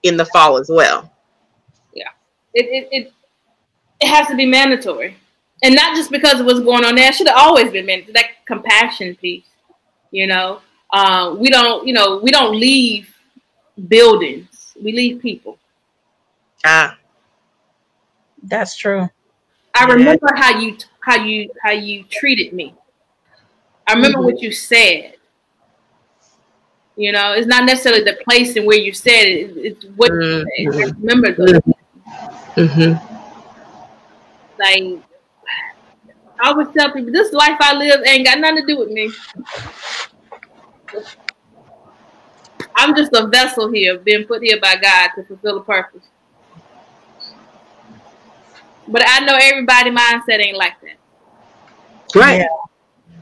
[0.02, 1.12] in the fall as well.
[1.94, 2.08] Yeah.
[2.54, 3.12] It it, it,
[4.00, 5.16] it has to be mandatory.
[5.62, 7.08] And not just because of what's going on there.
[7.08, 8.14] It should have always been mandatory.
[8.14, 9.44] That compassion piece
[10.10, 10.60] you know?
[10.92, 13.14] Uh, we don't you know we don't leave
[13.86, 14.49] buildings
[14.82, 15.58] we leave people.
[16.64, 16.98] Ah,
[18.42, 19.08] that's true.
[19.74, 19.94] I yeah.
[19.94, 22.74] remember how you how you how you treated me.
[23.86, 24.26] I remember mm-hmm.
[24.26, 25.14] what you said.
[26.96, 29.56] You know, it's not necessarily the place and where you said it.
[29.56, 30.46] It's what mm-hmm.
[30.58, 30.82] you said.
[30.82, 31.60] I remember those.
[32.56, 33.06] Mm-hmm.
[34.58, 35.02] Like
[36.42, 39.10] I always tell people, this life I live ain't got nothing to do with me.
[42.80, 46.02] I'm just a vessel here, being put here by God to fulfill a purpose.
[48.88, 50.96] But I know everybody mindset ain't like that.
[52.18, 52.38] Right.
[52.38, 52.46] Yeah.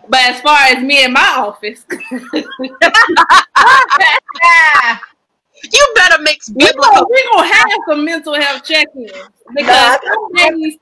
[0.08, 2.32] But as far as me in my office, you
[5.96, 7.06] better mix biblical.
[7.10, 9.12] We're gonna have some mental health check-ins
[9.54, 10.78] because some days,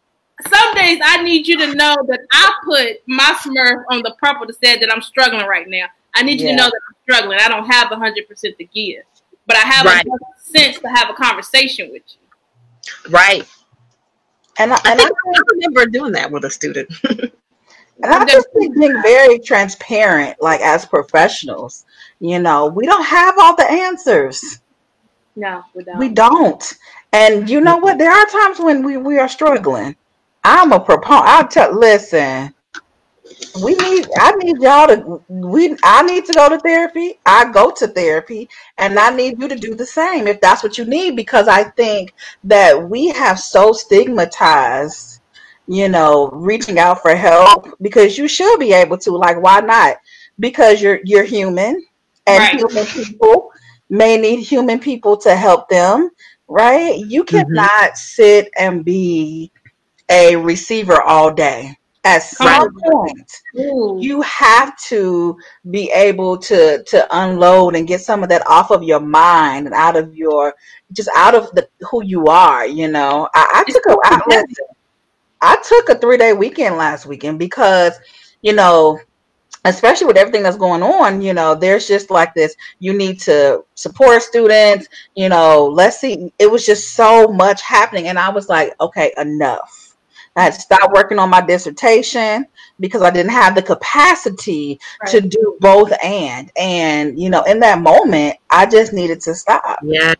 [0.49, 4.47] some days I need you to know that I put my Smurf on the purple
[4.47, 5.87] to say that I'm struggling right now.
[6.17, 6.53] I need you yeah.
[6.53, 7.39] to know that I'm struggling.
[7.41, 9.05] I don't have hundred percent to give,
[9.47, 10.05] but I have right.
[10.05, 13.11] enough sense to have a conversation with you.
[13.11, 13.47] Right.
[14.59, 16.91] And I, and I, I remember doing that with a student.
[17.05, 17.33] and
[18.03, 21.85] I just think being very transparent, like as professionals,
[22.21, 24.61] you know, we don't have all the answers.
[25.35, 25.99] No, we don't.
[25.99, 26.75] We don't.
[27.13, 27.99] And you know what?
[27.99, 29.95] There are times when we, we are struggling.
[30.45, 31.27] I'm a proponent.
[31.27, 32.55] I'll tell listen,
[33.63, 37.19] we need I need y'all to we I need to go to therapy.
[37.25, 38.49] I go to therapy
[38.79, 41.65] and I need you to do the same if that's what you need because I
[41.65, 42.13] think
[42.45, 45.21] that we have so stigmatized,
[45.67, 49.97] you know, reaching out for help because you should be able to like why not?
[50.39, 51.85] Because you're you're human
[52.27, 52.57] and right.
[52.57, 53.51] human people
[53.89, 56.11] may need human people to help them,
[56.49, 56.99] right?
[56.99, 57.37] You mm-hmm.
[57.37, 57.97] cannot mm-hmm.
[57.97, 59.51] sit and be
[60.09, 61.77] a receiver all day.
[62.07, 65.37] At some point, you have to
[65.71, 69.75] be able to to unload and get some of that off of your mind and
[69.75, 70.55] out of your
[70.93, 72.65] just out of the who you are.
[72.65, 74.67] You know, I, I took a I, listen,
[75.41, 77.99] I took a three day weekend last weekend because
[78.41, 79.01] you know
[79.65, 83.65] especially with everything that's going on, you know, there's just like this, you need to
[83.75, 84.87] support students,
[85.17, 86.33] you know, let's see.
[86.39, 88.07] It was just so much happening.
[88.07, 89.86] And I was like, okay, enough.
[90.37, 92.47] I had to stop working on my dissertation
[92.79, 95.11] because I didn't have the capacity right.
[95.11, 96.53] to do both and.
[96.57, 99.79] And, you know, in that moment, I just needed to stop.
[99.83, 100.17] Yes.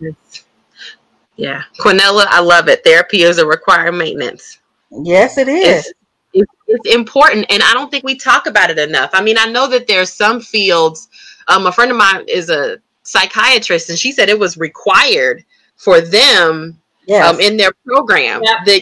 [1.37, 1.63] Yeah.
[1.79, 2.83] Quinella, I love it.
[2.83, 4.59] Therapy is a required maintenance.
[4.91, 5.87] Yes, it is.
[5.87, 5.93] It's,
[6.33, 9.47] it's, it's, important and i don't think we talk about it enough i mean i
[9.47, 11.09] know that there's some fields
[11.49, 15.43] um, a friend of mine is a psychiatrist and she said it was required
[15.77, 17.27] for them yes.
[17.27, 18.59] um, in their program yep.
[18.67, 18.81] that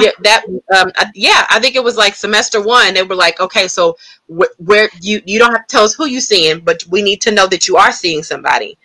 [0.00, 0.10] yeah.
[0.22, 0.44] that
[0.76, 3.96] um, yeah i think it was like semester one they were like okay so
[4.28, 7.20] wh- where you you don't have to tell us who you're seeing but we need
[7.20, 8.78] to know that you are seeing somebody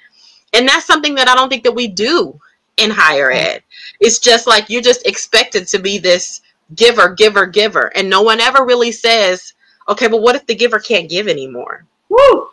[0.53, 2.39] and that's something that i don't think that we do
[2.78, 3.61] in higher ed
[3.99, 6.41] it's just like you're just expected to be this
[6.76, 7.91] giver, giver, giver.
[7.95, 9.53] And no one ever really says,
[9.88, 11.86] okay, but what if the giver can't give anymore?
[12.09, 12.49] Woo!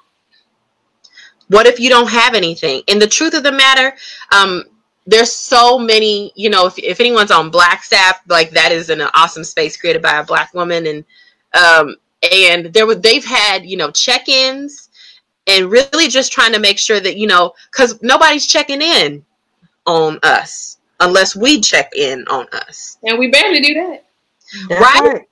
[1.49, 2.83] What if you don't have anything?
[2.89, 3.97] And the truth of the matter,
[4.37, 4.65] um,
[5.09, 9.43] there's so many, you know, if, if anyone's on Blackstaff, like that is an awesome
[9.43, 10.87] space created by a black woman.
[10.87, 11.05] And,
[11.59, 11.97] um,
[12.31, 14.91] and there were, they've had, you know, check-ins
[15.47, 19.25] and really just trying to make sure that, you know, cause nobody's checking in
[19.87, 22.99] on us unless we check in on us.
[23.03, 24.05] And we barely do that.
[24.69, 25.15] That's right?
[25.15, 25.29] right?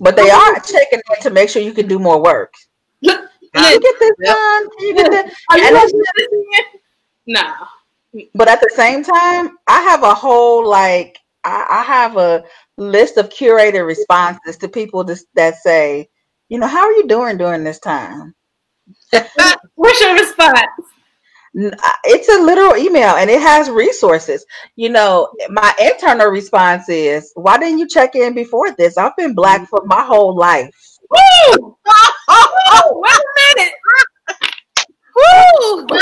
[0.00, 2.52] But they are checking in to make sure you can do more work.
[3.00, 4.34] Look, you get this yep.
[4.34, 4.68] done.
[4.80, 5.34] You get this.
[5.50, 6.64] Are you
[7.28, 7.54] no.
[8.34, 12.44] But at the same time, I have a whole like I, I have a
[12.76, 16.08] list of curated responses to people that, that say,
[16.48, 18.34] you know, how are you doing during this time?
[19.74, 20.58] What's your response?
[21.58, 24.44] Uh, it's a literal email and it has resources.
[24.76, 28.98] You know, my internal response is, why didn't you check in before this?
[28.98, 30.74] I've been black for my whole life.
[31.10, 31.76] Woo!
[32.28, 33.02] oh,
[33.56, 33.74] wait a minute.
[35.16, 35.98] Woo!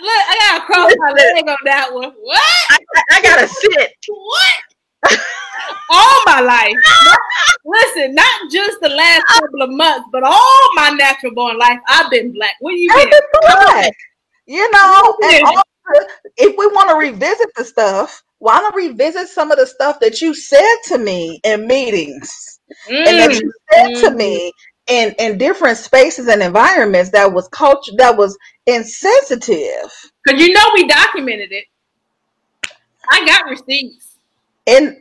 [0.00, 2.12] Look, I gotta cross my leg on that one.
[2.20, 2.42] What?
[2.70, 3.92] I, I, I gotta sit.
[4.08, 5.18] What?
[5.90, 6.74] all my life.
[7.64, 12.10] listen, not just the last couple of months, but all my natural born life, I've
[12.10, 12.52] been black.
[12.60, 13.10] Where you been?
[13.10, 13.92] been black.
[14.46, 15.16] You know,
[16.36, 20.20] if we want to revisit the stuff, why not revisit some of the stuff that
[20.20, 23.06] you said to me in meetings mm.
[23.06, 24.00] and that you said mm.
[24.00, 24.52] to me
[24.90, 28.36] in in different spaces and environments that was culture that was
[28.66, 29.90] insensitive.
[30.24, 31.64] Because you know we documented it.
[33.08, 34.16] I got receipts.
[34.66, 34.96] And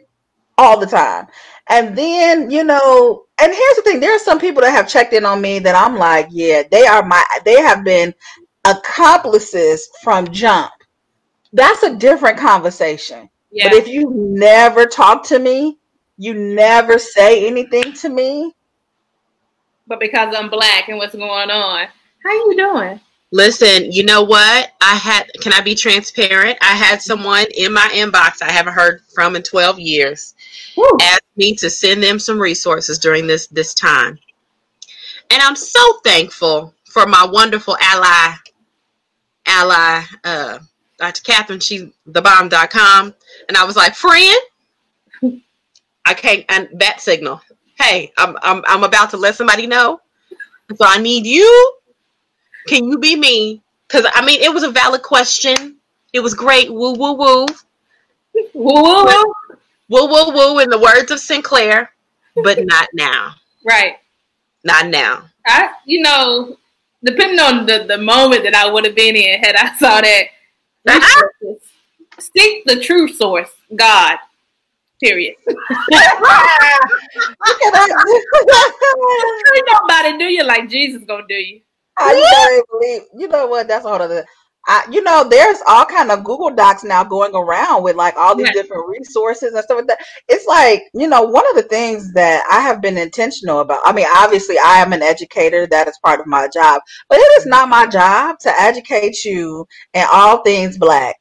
[0.57, 1.27] all the time.
[1.69, 5.13] And then, you know, and here's the thing, there are some people that have checked
[5.13, 8.13] in on me that I'm like, yeah, they are my they have been
[8.65, 10.71] accomplices from jump.
[11.53, 13.29] That's a different conversation.
[13.51, 13.69] Yeah.
[13.69, 15.77] But if you never talk to me,
[16.17, 18.53] you never say anything to me.
[19.89, 21.87] But because I'm black and what's going on,
[22.23, 22.99] how you doing?
[23.31, 24.71] Listen, you know what?
[24.81, 26.57] I had, can I be transparent?
[26.61, 30.35] I had someone in my inbox I haven't heard from in 12 years
[30.77, 30.85] Woo.
[31.01, 34.17] ask me to send them some resources during this this time.
[35.31, 38.35] And I'm so thankful for my wonderful ally,
[39.47, 40.59] ally, uh,
[40.97, 41.21] Dr.
[41.21, 43.13] Catherine, she thebomb.com.
[43.47, 44.39] And I was like, friend,
[46.05, 47.41] I can't, and that signal.
[47.80, 50.01] Hey, I'm, I'm, I'm about to let somebody know.
[50.75, 51.80] So I need you
[52.69, 53.61] can you be me?
[53.88, 55.77] Because I mean, it was a valid question.
[56.13, 56.71] It was great.
[56.71, 57.45] Woo woo woo.
[58.53, 59.34] Woo woo woo.
[59.89, 60.59] Woo woo woo.
[60.59, 61.91] In the words of Sinclair,
[62.36, 63.34] but not now.
[63.67, 63.95] Right.
[64.63, 65.23] Not now.
[65.47, 66.57] I, you know,
[67.03, 70.23] depending on the, the moment that I would have been in had I saw that,
[70.88, 71.53] uh-huh.
[72.19, 74.17] seek the true source, God.
[75.02, 75.36] Period.
[79.88, 81.62] Nobody do you like Jesus gonna do you.
[81.97, 83.02] I can't believe.
[83.18, 83.68] You know what?
[83.68, 84.26] That's all of the.
[84.68, 88.36] I, you know, there's all kind of Google Docs now going around with like all
[88.36, 88.62] these yeah.
[88.62, 90.00] different resources and stuff like that.
[90.28, 93.80] It's like, you know, one of the things that I have been intentional about.
[93.86, 96.82] I mean, obviously, I am an educator; that is part of my job.
[97.08, 101.16] But it is not my job to educate you in all things Black.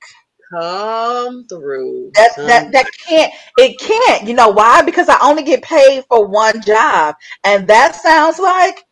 [0.51, 2.12] Come through.
[2.14, 3.32] That that that can't.
[3.59, 4.26] It can't.
[4.26, 4.82] You know why?
[4.82, 8.84] Because I only get paid for one job, and that sounds like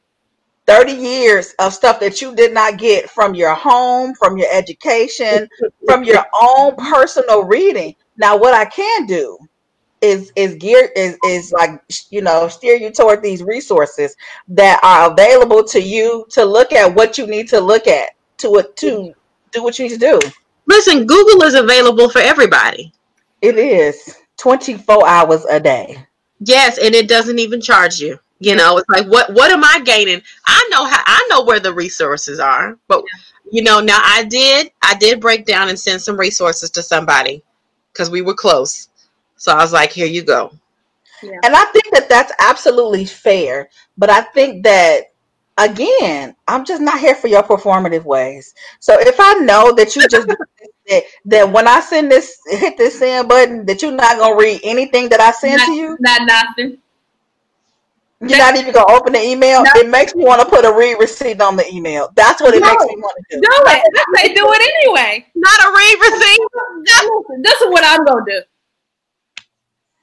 [0.67, 5.49] 30 years of stuff that you did not get from your home, from your education,
[5.87, 7.95] from your own personal reading.
[8.17, 9.39] Now, what I can do
[10.03, 11.71] is is gear is is like
[12.11, 14.15] you know steer you toward these resources
[14.49, 18.63] that are available to you to look at what you need to look at to
[18.77, 19.15] to
[19.53, 20.21] do what you need to do.
[20.67, 22.93] Listen, Google is available for everybody.
[23.43, 26.05] It is 24 hours a day.
[26.41, 28.19] Yes, and it doesn't even charge you.
[28.39, 30.21] You know, it's like what what am I gaining?
[30.47, 33.03] I know how I know where the resources are, but
[33.51, 37.43] you know, now I did I did break down and send some resources to somebody
[37.93, 38.91] because we were close.
[39.37, 40.53] So I was like, here you go.
[41.23, 41.39] Yeah.
[41.45, 45.13] And I think that that's absolutely fair, but I think that
[45.59, 48.55] again, I'm just not here for your performative ways.
[48.81, 50.29] So if I know that you just
[50.89, 54.61] that, that when I send this hit this send button that you're not gonna read
[54.65, 56.79] anything that I send not, to you, not nothing.
[58.21, 59.63] You're not even gonna open the email.
[59.63, 59.71] No.
[59.77, 62.11] It makes me want to put a read receipt on the email.
[62.15, 62.69] That's what it no.
[62.69, 63.41] makes me want to do.
[63.43, 63.83] Do it.
[63.95, 65.27] I say do it anyway.
[65.35, 67.43] Not a read receipt.
[67.43, 68.41] this is what I'm gonna do.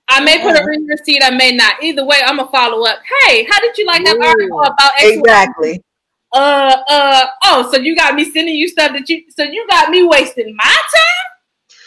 [0.10, 0.68] I may put a mm-hmm.
[0.68, 1.24] read receipt.
[1.24, 1.82] I may not.
[1.82, 3.00] Either way, I'm gonna follow up.
[3.22, 4.24] Hey, how did you like that Ooh.
[4.24, 5.82] article about X exactly?
[6.34, 7.26] Uh, uh.
[7.46, 9.24] Oh, so you got me sending you stuff that you.
[9.30, 11.34] So you got me wasting my time.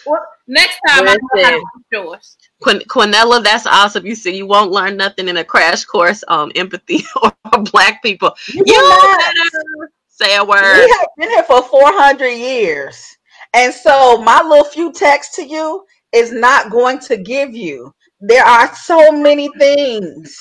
[0.06, 1.08] Well, next time.
[1.08, 1.60] I'm gonna
[1.92, 2.36] yours.
[2.62, 4.06] Quin- Quinella, that's awesome.
[4.06, 7.32] You see, you won't learn nothing in a crash course on empathy or
[7.70, 8.34] black people.
[8.48, 10.84] You, you better say a word.
[10.84, 13.16] We have been here for 400 years.
[13.52, 17.94] And so my little few texts to you is not going to give you.
[18.28, 20.38] There are so many things,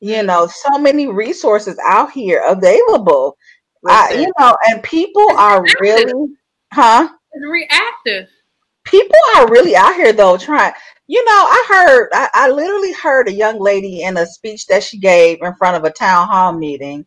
[0.00, 3.36] you know, so many resources out here available.
[3.86, 5.80] I, you know, and people it's are reactive.
[5.80, 6.34] really,
[6.72, 7.08] huh?
[7.32, 8.28] It's reactive.
[8.84, 10.72] People are really out here though trying
[11.10, 14.84] you know, I heard, I, I literally heard a young lady in a speech that
[14.84, 17.04] she gave in front of a town hall meeting.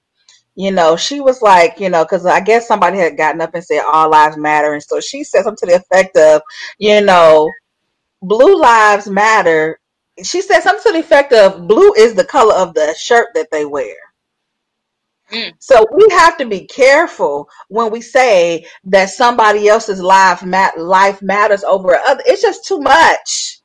[0.56, 3.64] You know, she was like, you know, because I guess somebody had gotten up and
[3.64, 4.74] said all lives matter.
[4.74, 6.42] And so she said something to the effect of,
[6.80, 7.50] you know,
[8.22, 9.80] blue lives matter.
[10.22, 13.50] She said something to the effect of blue is the color of the shirt that
[13.52, 13.96] they wear.
[15.32, 15.54] Mm.
[15.60, 21.22] So we have to be careful when we say that somebody else's life mat- life
[21.22, 22.22] matters over other.
[22.26, 23.64] It's just too much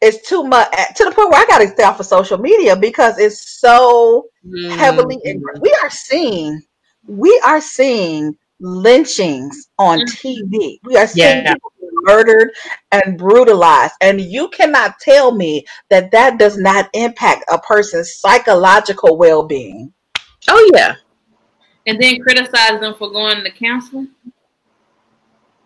[0.00, 2.76] it's too much to the point where I got to stay off of social media
[2.76, 4.76] because it's so mm.
[4.76, 5.18] heavily.
[5.60, 6.62] We are seeing,
[7.06, 10.04] we are seeing lynchings on mm.
[10.04, 10.78] TV.
[10.84, 11.54] We are seeing yeah.
[11.54, 11.72] people
[12.06, 12.50] murdered
[12.92, 19.16] and brutalized, and you cannot tell me that that does not impact a person's psychological
[19.16, 19.92] well-being.
[20.48, 20.94] Oh yeah,
[21.86, 24.08] and then criticize them for going to counseling.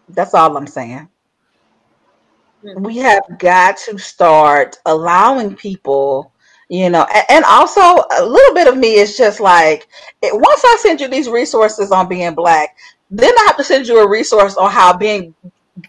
[0.08, 1.08] That's all I'm saying.
[2.64, 2.82] Mm-hmm.
[2.82, 6.30] we have got to start allowing people
[6.68, 9.88] you know and, and, also a little bit of me is just like
[10.24, 12.76] once i send you these resources on being black
[13.10, 15.34] then i have to send you a resource on how being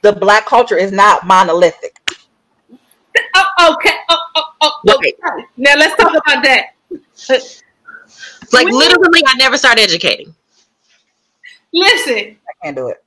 [0.02, 1.98] the black culture is not monolithic
[3.36, 5.14] oh, okay oh, oh, oh, okay
[5.58, 6.68] now let's talk about that
[8.54, 10.34] like literally i never started educating
[11.74, 13.04] listen i can't do it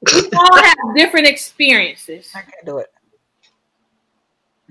[0.00, 2.30] we all have different experiences.
[2.34, 2.88] I can't do it.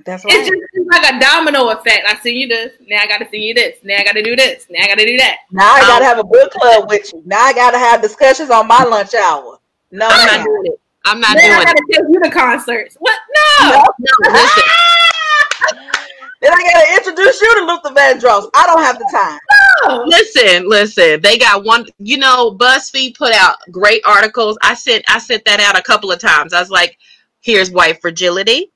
[0.05, 0.34] That's right.
[0.34, 2.07] It's just it's like a domino effect.
[2.07, 4.65] I see you this, now I gotta see you this, now I gotta do this,
[4.69, 5.38] now I gotta do that.
[5.51, 7.21] Now I gotta um, have a book club with you.
[7.25, 9.59] Now I gotta have discussions on my lunch hour.
[9.91, 10.80] No, I'm not doing it.
[11.06, 11.93] I'm not now doing I gotta it.
[11.95, 12.95] take you to concerts.
[13.00, 13.18] What?
[13.62, 14.64] No, no, no listen.
[16.41, 18.50] then I gotta introduce you to Luther Vandross.
[18.54, 19.39] I don't have the time.
[19.88, 20.04] No.
[20.06, 21.22] Listen, listen.
[21.22, 21.86] They got one.
[22.00, 24.58] You know, BuzzFeed put out great articles.
[24.62, 26.54] I sent I sent that out a couple of times.
[26.54, 26.97] I was like,
[27.41, 28.72] "Here's white fragility.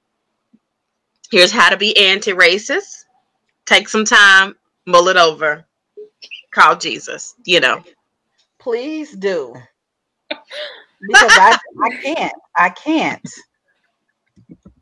[1.30, 3.06] Here's how to be anti-racist.
[3.66, 4.56] Take some time,
[4.86, 5.66] mull it over.
[6.52, 7.36] Call Jesus.
[7.46, 7.84] You know."
[8.60, 9.54] Please do.
[11.08, 12.34] Because I, I can't.
[12.56, 13.30] I can't.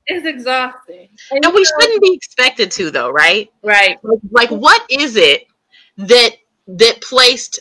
[0.07, 1.09] It's exhausting.
[1.31, 3.51] And, and we shouldn't be expected to though, right?
[3.63, 3.97] Right.
[4.03, 5.45] Like, like what is it
[5.97, 6.31] that
[6.67, 7.59] that placed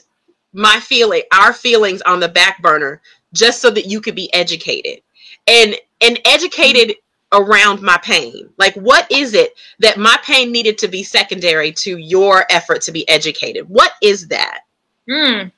[0.52, 3.00] my feeling, our feelings on the back burner
[3.32, 5.02] just so that you could be educated
[5.46, 6.96] and and educated
[7.32, 8.48] around my pain.
[8.58, 12.92] Like what is it that my pain needed to be secondary to your effort to
[12.92, 13.68] be educated?
[13.68, 14.62] What is that?
[15.08, 15.48] Hmm.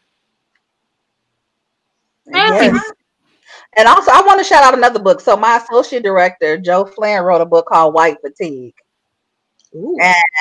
[2.26, 2.92] Yes.
[3.76, 5.20] And also, I want to shout out another book.
[5.20, 8.74] So, my associate director, Joe Flynn, wrote a book called White Fatigue.
[9.74, 9.96] Ooh.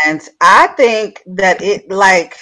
[0.05, 2.37] And I think that it, like,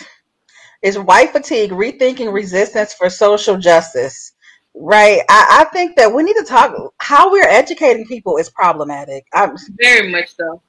[0.81, 4.33] is white fatigue rethinking resistance for social justice
[4.75, 9.25] right I, I, think that we need to talk how we're educating people is problematic
[9.33, 10.61] I'm, very much so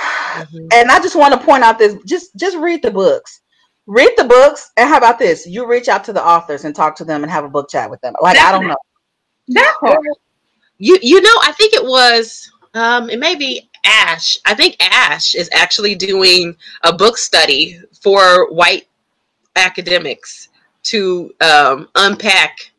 [0.72, 3.39] and i just want to point out this just just read the books
[3.90, 6.96] read the books and how about this you reach out to the authors and talk
[6.96, 8.76] to them and have a book chat with them like i don't know
[9.48, 10.00] that part.
[10.78, 15.34] you you know i think it was um it may be ash i think ash
[15.34, 18.86] is actually doing a book study for white
[19.56, 20.48] academics
[20.84, 22.72] to um, unpack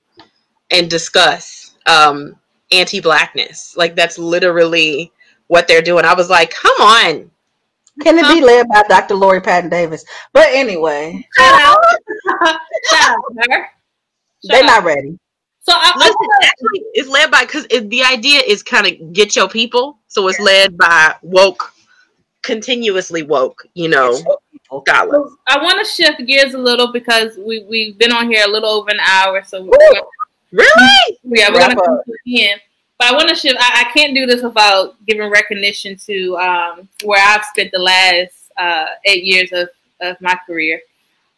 [0.71, 2.35] and discuss um,
[2.71, 3.75] anti-blackness.
[3.77, 5.11] Like that's literally
[5.47, 6.05] what they're doing.
[6.05, 7.31] I was like, come on.
[8.01, 9.15] Can it be led by Dr.
[9.15, 10.05] Lori Patton Davis?
[10.33, 11.27] But anyway,
[14.43, 15.19] they're not ready.
[15.63, 19.47] So I, Listen, actually, it's led by because the idea is kind of get your
[19.47, 19.99] people.
[20.07, 21.73] So it's led by woke,
[22.41, 23.67] continuously woke.
[23.75, 24.13] You know,
[24.79, 25.33] scholars.
[25.47, 28.69] I want to shift gears a little because we we've been on here a little
[28.69, 29.43] over an hour.
[29.43, 29.69] So
[30.51, 30.89] really,
[31.23, 32.61] yeah, we're gonna come to the end.
[33.01, 33.57] But I want to shift.
[33.59, 38.51] I, I, can't do this without giving recognition to um, where I've spent the last
[38.59, 39.69] uh, eight years of,
[40.01, 40.79] of my career,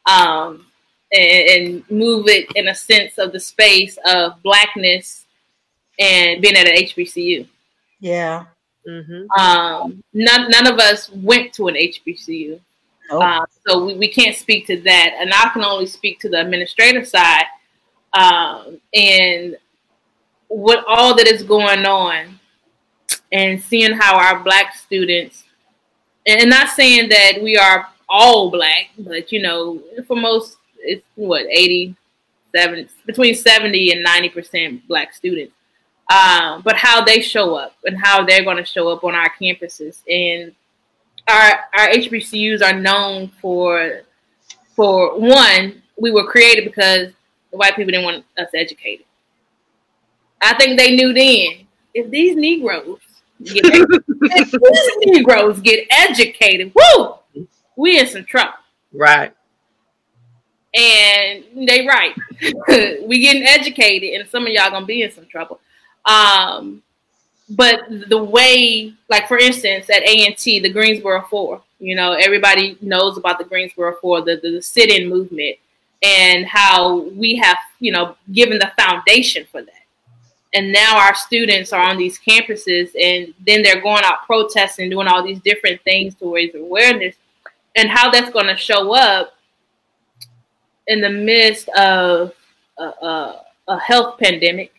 [0.06, 0.66] um,
[1.14, 5.26] and, and move it in a sense of the space of blackness
[5.98, 7.48] and being at an HBCU.
[8.02, 8.44] Yeah.
[8.86, 9.32] Mm-hmm.
[9.40, 12.60] Um, none, none of us went to an HBCU.
[13.10, 13.22] Oh.
[13.22, 15.16] Uh, so we, we can't speak to that.
[15.18, 17.46] And I can only speak to the administrative side
[18.12, 19.56] um, and
[20.54, 22.40] what all that is going on
[23.32, 25.46] and seeing how our black students,
[26.28, 31.46] and not saying that we are all black, but you know, for most, it's what,
[31.48, 31.96] 80,
[32.56, 35.54] 70, between 70 and 90% black students.
[36.14, 39.32] Um, but how they show up and how they're going to show up on our
[39.42, 40.54] campuses and
[41.30, 44.02] our our HBCUs are known for
[44.76, 47.14] for one, we were created because
[47.52, 49.06] the white people didn't want us educated.
[50.44, 53.00] I think they knew then if these Negroes
[53.44, 57.16] get if these Negroes get educated, whoo,
[57.76, 58.54] we in some trouble.
[58.92, 59.34] Right.
[60.76, 62.16] And they right.
[63.08, 65.60] we getting educated, and some of y'all gonna be in some trouble.
[66.06, 66.82] Um,
[67.50, 72.14] but the way, like for instance, at A and T, the Greensboro Four, you know,
[72.14, 75.58] everybody knows about the Greensboro Four, the, the, the sit-in movement,
[76.02, 79.83] and how we have, you know, given the foundation for that.
[80.54, 85.08] And now our students are on these campuses, and then they're going out protesting, doing
[85.08, 87.16] all these different things to raise awareness,
[87.76, 89.34] and how that's going to show up
[90.88, 92.34] in the midst of
[92.78, 94.74] a, a, a health pandemic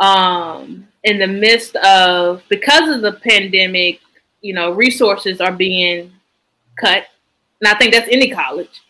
[0.00, 4.00] um, in the midst of because of the pandemic,
[4.40, 6.10] you know, resources are being
[6.76, 7.04] cut,
[7.60, 8.80] and I think that's any college.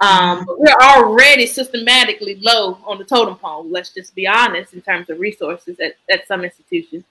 [0.00, 3.68] Um, but we're already systematically low on the totem pole.
[3.68, 7.04] Let's just be honest in terms of resources at, at some institutions,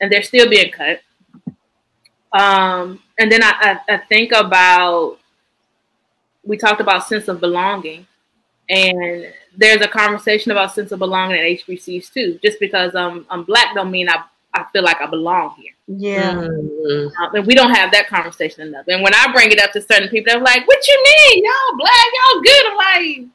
[0.00, 1.00] and they're still being cut.
[2.32, 5.18] Um, and then I, I, I think about
[6.44, 8.06] we talked about sense of belonging,
[8.68, 12.38] and there's a conversation about sense of belonging at HBCs too.
[12.44, 14.22] Just because I'm I'm black don't mean I
[14.54, 15.72] I feel like I belong here.
[15.88, 16.34] Yeah.
[16.34, 17.36] Mm-hmm.
[17.36, 18.86] And we don't have that conversation enough.
[18.88, 21.44] And when I bring it up to certain people, they're like, "What you mean?
[21.44, 22.06] Y'all black?
[22.14, 23.26] Y'all good?" I'm like,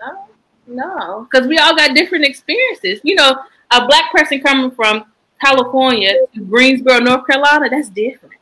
[0.00, 3.00] "No, no," because we all got different experiences.
[3.04, 3.36] You know,
[3.72, 5.04] a black person coming from
[5.44, 8.34] California to Greensboro, North Carolina, that's different.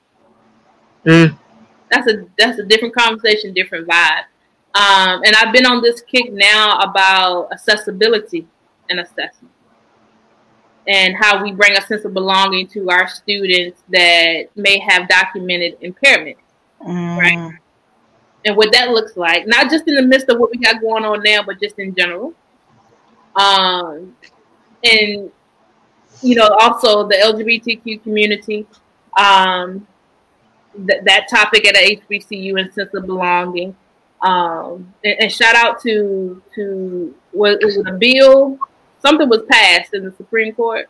[1.05, 1.39] Mm.
[1.91, 4.25] That's a that's a different conversation, different vibe.
[4.77, 8.47] Um, and I've been on this kick now about accessibility
[8.91, 9.54] and assessment
[10.87, 15.77] and how we bring a sense of belonging to our students that may have documented
[15.81, 16.37] impairment,
[16.81, 17.19] mm.
[17.19, 17.59] right?
[18.45, 21.05] And what that looks like, not just in the midst of what we got going
[21.05, 22.35] on now, but just in general.
[23.37, 24.15] Um,
[24.85, 25.31] and
[26.23, 28.67] you know, also the LGBTQ community,
[29.19, 29.87] um,
[30.75, 33.77] th- that topic at HBCU and sense of belonging.
[34.23, 38.59] Um, and, and, shout out to to was, was it a bill?
[39.05, 40.89] Something was passed in the Supreme Court.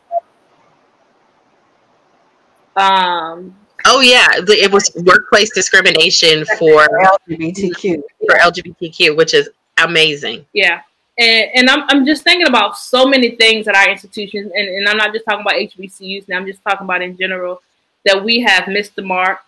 [2.76, 3.54] Um,
[3.86, 6.88] Oh yeah, it was workplace discrimination for
[7.28, 10.46] LGBTQ for LGBTQ, which is amazing.
[10.54, 10.80] Yeah,
[11.18, 14.88] and, and I'm I'm just thinking about so many things at our institutions, and, and
[14.88, 16.28] I'm not just talking about HBCUs.
[16.28, 17.60] Now I'm just talking about in general
[18.06, 19.40] that we have missed the mark.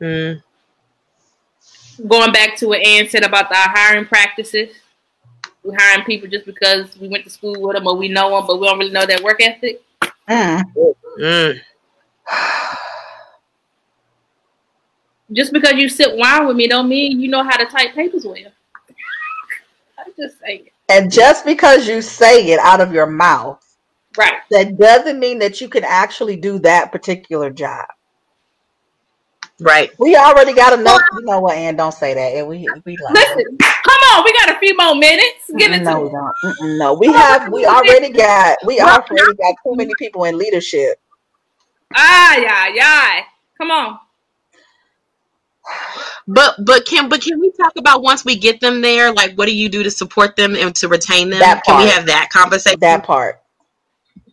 [0.00, 0.42] Mm.
[2.08, 4.70] Going back to what Ann said about our hiring practices,
[5.66, 8.46] we're hiring people just because we went to school with them or we know them,
[8.46, 9.82] but we don't really know their work ethic.
[10.28, 10.62] Mm.
[11.18, 11.60] Mm.
[15.32, 18.24] just because you sit wine with me don't mean you know how to type papers
[18.24, 18.36] well.
[19.98, 20.68] I'm just saying.
[20.88, 23.60] And just because you say it out of your mouth,
[24.16, 27.86] right, that doesn't mean that you can actually do that particular job.
[29.58, 29.90] Right.
[29.98, 31.00] We already got enough.
[31.14, 32.34] You know what, and don't say that.
[32.36, 33.56] And we we like listen.
[33.58, 35.50] Come on, we got a few more minutes.
[35.56, 36.78] Give it no, to we don't.
[36.78, 37.50] No, we have.
[37.50, 38.58] We already got.
[38.66, 41.00] We already got too many people in leadership.
[41.94, 43.20] Ah, yeah, yeah.
[43.56, 43.98] Come on.
[46.28, 49.12] But but can but can we talk about once we get them there?
[49.12, 51.40] Like, what do you do to support them and to retain them?
[51.40, 51.78] That part.
[51.78, 52.80] Can we have that conversation?
[52.80, 53.40] That part.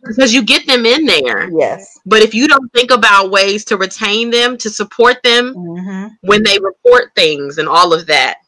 [0.06, 1.50] Because you get them in there.
[1.50, 1.98] Yes.
[2.06, 6.14] But if you don't think about ways to retain them, to support them mm-hmm.
[6.22, 8.38] when they report things and all of that,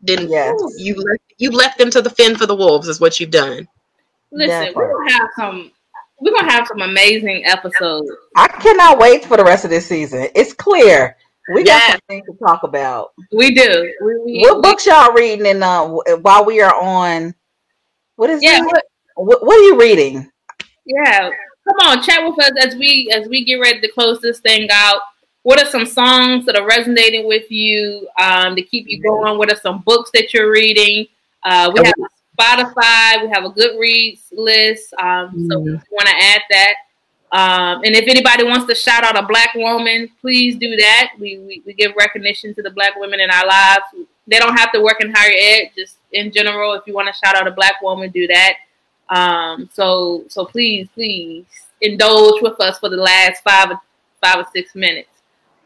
[0.00, 0.54] then yes.
[0.76, 3.66] you left you left them to the fin for the wolves is what you've done.
[4.30, 5.72] Listen, we're gonna have some
[6.20, 8.10] we're gonna have some amazing episodes.
[8.36, 10.28] I cannot wait for the rest of this season.
[10.34, 11.16] It's clear
[11.52, 11.90] we got yes.
[11.92, 13.12] something to talk about.
[13.32, 13.92] We do.
[14.00, 15.46] We, we, what we, books y'all reading?
[15.46, 15.88] And uh,
[16.22, 17.34] while we are on,
[18.16, 18.60] what is yeah?
[18.60, 18.84] What,
[19.16, 20.30] what, what, are you reading?
[20.84, 21.30] Yeah,
[21.66, 24.68] come on, chat with us as we as we get ready to close this thing
[24.70, 25.00] out.
[25.42, 29.36] What are some songs that are resonating with you um, to keep you going?
[29.36, 31.06] What are some books that you're reading?
[31.42, 31.94] Uh, we have
[32.38, 33.22] Spotify.
[33.22, 34.94] We have a Goodreads list.
[34.94, 35.46] Um.
[35.50, 36.74] So we want to add that.
[37.34, 41.14] Um, and if anybody wants to shout out a black woman, please do that.
[41.18, 43.82] We, we, we give recognition to the black women in our lives.
[44.28, 45.72] They don't have to work in higher ed.
[45.76, 48.54] Just in general, if you want to shout out a black woman, do that.
[49.10, 51.44] Um, so so please please
[51.80, 53.70] indulge with us for the last five
[54.22, 55.08] five or six minutes.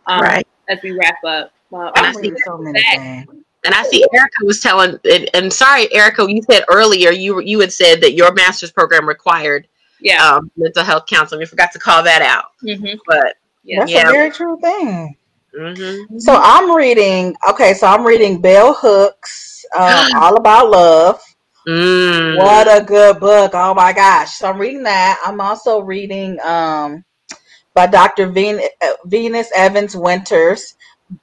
[0.07, 1.53] Um, right as we wrap up.
[1.71, 3.27] Well, and I see so many things.
[3.65, 7.59] And I see Erica was telling, and, and, sorry, Erica, you said earlier you you
[7.61, 9.67] had said that your master's program required
[10.01, 11.41] yeah um, mental health counseling.
[11.41, 12.99] We forgot to call that out, mm-hmm.
[13.07, 13.81] but yeah.
[13.81, 14.09] that's yeah.
[14.09, 15.17] a very true thing.
[15.59, 16.19] Mm-hmm.
[16.19, 17.37] So I'm reading.
[17.51, 21.21] Okay, so I'm reading Bell Hooks, um, All About Love.
[21.67, 22.39] Mm.
[22.39, 23.53] What a good book!
[23.55, 24.35] Oh my gosh!
[24.35, 25.21] So I'm reading that.
[25.25, 27.05] I'm also reading um,
[27.75, 28.29] by Dr.
[28.29, 30.77] Ven- uh, Venus Evans Winters,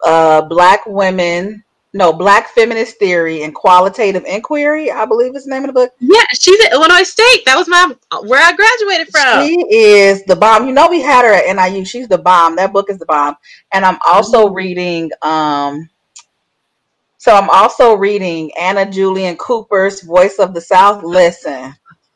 [0.03, 1.63] uh, Black Women
[1.95, 5.91] no black feminist theory and qualitative inquiry i believe is the name of the book
[5.99, 10.36] yeah she's at illinois state that was my where i graduated from she is the
[10.36, 13.05] bomb you know we had her at niu she's the bomb that book is the
[13.05, 13.36] bomb
[13.71, 14.55] and i'm also mm-hmm.
[14.55, 15.89] reading um
[17.26, 21.73] so i'm also reading anna julia cooper's voice of the south listen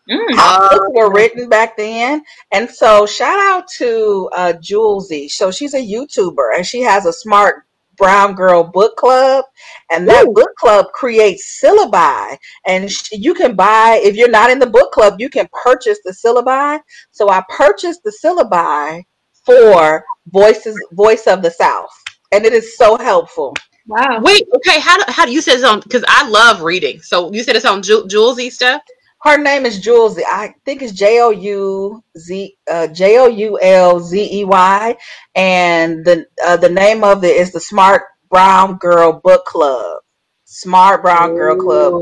[0.10, 0.44] Mm.
[0.72, 2.24] books were written back then.
[2.52, 5.30] And so shout out to uh Joulzey.
[5.30, 7.66] So she's a YouTuber and she has a smart
[7.98, 9.46] Brown Girl Book Club,
[9.92, 10.34] and that Ooh.
[10.34, 12.38] book club creates syllabi.
[12.68, 16.12] And you can buy if you're not in the book club, you can purchase the
[16.14, 16.82] syllabi.
[17.12, 19.04] So I purchased the syllabi
[19.46, 21.92] for Voices Voice of the South,
[22.34, 23.56] and it is so helpful.
[23.90, 24.22] Wow.
[24.22, 24.80] Wait, okay.
[24.82, 25.82] How do, how do you say it's on?
[25.82, 27.02] Because I love reading.
[27.02, 28.84] So you said it's on Ju- Joulzey stuff.
[29.24, 30.20] Her name is Jules.
[30.28, 34.98] I think it's J O U Z uh, J O U L Z E Y,
[35.36, 40.00] and the uh, the name of it is the Smart Brown Girl Book Club.
[40.46, 41.94] Smart Brown Girl Club.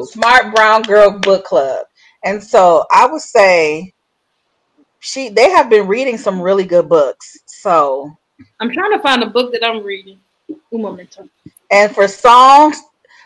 [0.00, 1.86] Smart Brown Girl Book Club.
[2.24, 3.94] And so I would say
[5.00, 7.38] she they have been reading some really good books.
[7.46, 8.12] So
[8.60, 10.20] I'm trying to find a book that I'm reading.
[10.72, 11.28] Un momento.
[11.70, 12.82] And for songs,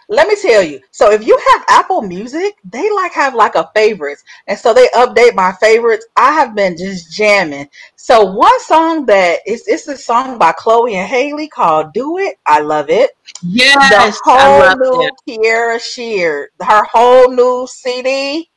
[0.08, 0.80] let me tell you.
[0.92, 4.86] So if you have Apple Music, they like have like a favorites, and so they
[4.88, 6.06] update my favorites.
[6.16, 7.68] I have been just jamming.
[7.96, 12.36] So one song that is it's a song by Chloe and Halle called "Do It."
[12.46, 13.10] I love it.
[13.42, 18.48] Yes, the whole new Kierra Sheard, her whole new CD.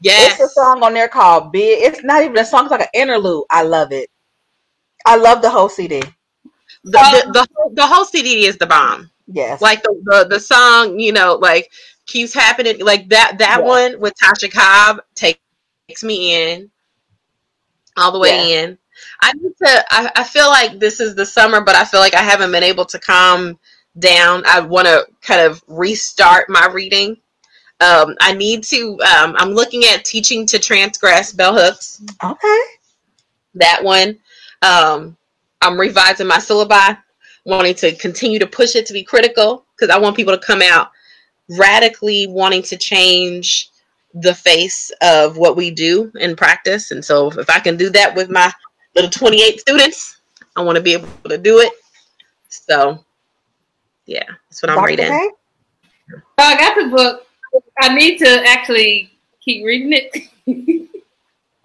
[0.00, 2.80] Yes, it's a song on there called "Big." It's not even a song; it's like
[2.80, 3.44] an interlude.
[3.50, 4.08] I love it.
[5.04, 6.02] I love the whole CD.
[6.84, 6.90] The,
[7.32, 9.10] the, the, the whole CD is the bomb.
[9.26, 9.62] Yes.
[9.62, 11.70] Like the, the, the song, you know, like
[12.06, 12.80] keeps happening.
[12.80, 13.66] Like that that yeah.
[13.66, 15.38] one with Tasha Cobb takes
[16.02, 16.70] me in
[17.96, 18.60] all the way yeah.
[18.62, 18.78] in.
[19.20, 22.14] I need to I, I feel like this is the summer, but I feel like
[22.14, 23.58] I haven't been able to calm
[23.98, 24.42] down.
[24.46, 27.16] I want to kind of restart my reading.
[27.80, 32.02] Um, I need to um, I'm looking at teaching to transgress bell hooks.
[32.22, 32.62] Okay.
[33.54, 34.18] That one.
[34.62, 35.16] Um,
[35.64, 36.98] I'm revising my syllabi,
[37.46, 40.60] wanting to continue to push it to be critical because I want people to come
[40.62, 40.90] out
[41.48, 43.70] radically wanting to change
[44.12, 46.90] the face of what we do in practice.
[46.90, 48.52] And so if I can do that with my
[48.94, 50.20] little 28 students,
[50.54, 51.72] I want to be able to do it.
[52.50, 53.02] So
[54.04, 54.86] yeah, that's what I'm Dr.
[54.86, 55.06] reading.
[55.06, 55.30] Hay?
[56.10, 57.26] So I got the book.
[57.80, 59.10] I need to actually
[59.40, 60.28] keep reading it.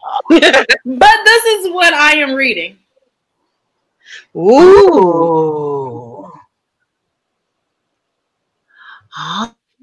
[0.29, 2.78] but this is what I am reading.
[4.35, 6.31] Ooh.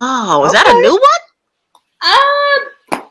[0.01, 0.59] Oh, is okay.
[0.59, 1.23] that a new one?
[2.03, 3.09] Uh,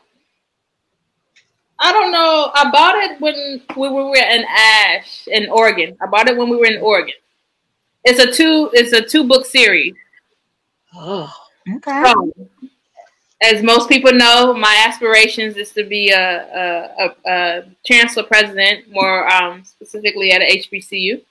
[1.78, 2.50] I don't know.
[2.54, 5.96] I bought it when we were in Ash in Oregon.
[6.00, 7.14] I bought it when we were in Oregon.
[8.04, 8.70] It's a two.
[8.72, 9.94] It's a two book series.
[10.94, 11.32] Oh,
[11.76, 12.02] okay.
[12.04, 12.32] So,
[13.42, 18.90] as most people know, my aspirations is to be a, a, a, a chancellor president,
[18.90, 21.22] more um, specifically at a HBCU.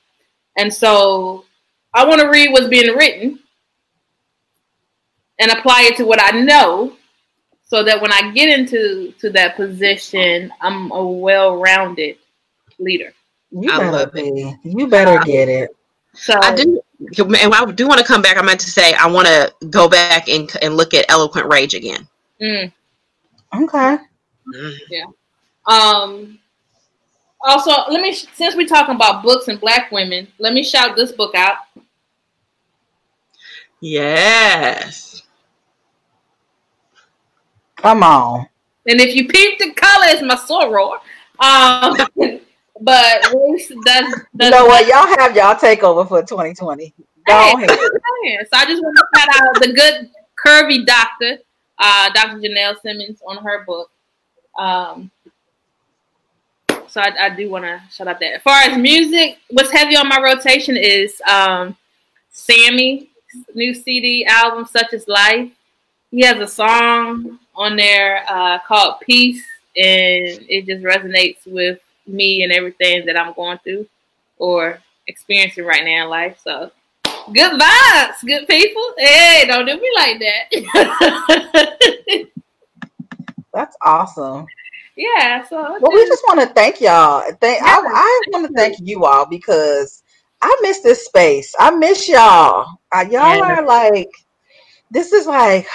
[0.57, 1.45] And so
[1.93, 3.39] I want to read what's being written
[5.39, 6.95] and apply it to what I know
[7.63, 12.17] so that when I get into to that position, I'm a well-rounded
[12.77, 13.13] leader.
[13.49, 14.55] You I better be.
[14.63, 15.75] You better get it.
[16.13, 18.37] So I do, and I do want to come back.
[18.37, 21.73] I meant to say I want to go back and and look at Eloquent Rage
[21.73, 22.07] again.
[22.41, 22.71] Mm.
[23.55, 23.97] Okay.
[24.53, 24.77] Mm.
[24.89, 25.05] Yeah.
[25.67, 26.39] Um.
[27.41, 31.11] Also, let me since we're talking about books and Black women, let me shout this
[31.11, 31.57] book out.
[33.81, 35.21] Yes.
[37.75, 38.47] Come on.
[38.87, 40.99] And if you peep the color, it's my soror.
[41.39, 42.39] Um,
[42.81, 44.87] But does, does you know what?
[44.87, 46.93] Y'all have y'all takeover for 2020.
[47.27, 47.69] Go hey, ahead.
[47.71, 50.09] So I just want to shout out the good
[50.45, 51.39] curvy doctor,
[51.79, 52.39] uh, Dr.
[52.39, 53.89] Janelle Simmons, on her book.
[54.57, 55.09] Um,
[56.87, 58.35] so I, I do want to shout out that.
[58.35, 61.75] As far as music, what's heavy on my rotation is um,
[62.29, 63.09] Sammy
[63.53, 65.51] new CD album, Such Is Life.
[66.11, 69.43] He has a song on there uh, called Peace,
[69.75, 73.87] and it just resonates with me and everything that I'm going through
[74.37, 76.39] or experiencing right now in life.
[76.43, 76.71] So
[77.33, 78.93] good vibes, good people.
[78.97, 80.49] Hey, don't do me like that.
[83.53, 84.45] That's awesome.
[84.95, 85.45] Yeah.
[85.47, 87.23] So well, we just want to thank y'all.
[87.41, 90.03] Thank I, I want to thank you all because
[90.41, 91.53] I miss this space.
[91.59, 92.67] I miss y'all.
[92.93, 93.59] Y'all yeah.
[93.59, 94.09] are like
[94.91, 95.67] this is like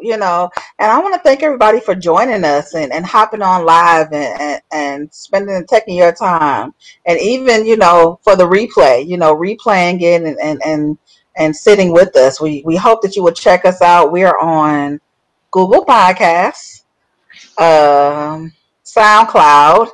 [0.00, 3.64] you know, and I want to thank everybody for joining us and, and hopping on
[3.64, 6.74] live and, and, spending and taking your time.
[7.06, 10.98] And even, you know, for the replay, you know, replaying it and, and, and,
[11.36, 12.40] and sitting with us.
[12.40, 14.12] We, we hope that you will check us out.
[14.12, 15.00] We are on
[15.50, 16.84] Google Podcasts,
[17.58, 18.52] um,
[18.84, 19.90] SoundCloud,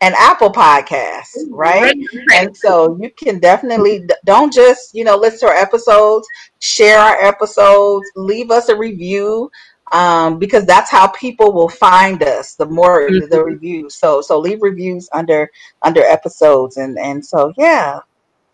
[0.00, 1.94] and Apple Podcasts, right?
[2.34, 6.26] And so you can definitely don't just, you know, listen to our episodes,
[6.60, 9.50] share our episodes, leave us a review.
[9.90, 13.26] Um, because that's how people will find us the more mm-hmm.
[13.30, 13.94] the reviews.
[13.94, 15.50] So so leave reviews under
[15.80, 18.00] under episodes and and so yeah.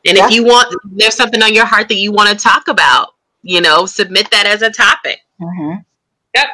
[0.06, 3.14] And if you want there's something on your heart that you want to talk about,
[3.42, 5.22] you know, submit that as a topic.
[5.40, 5.80] Mm-hmm.
[6.36, 6.46] Yep.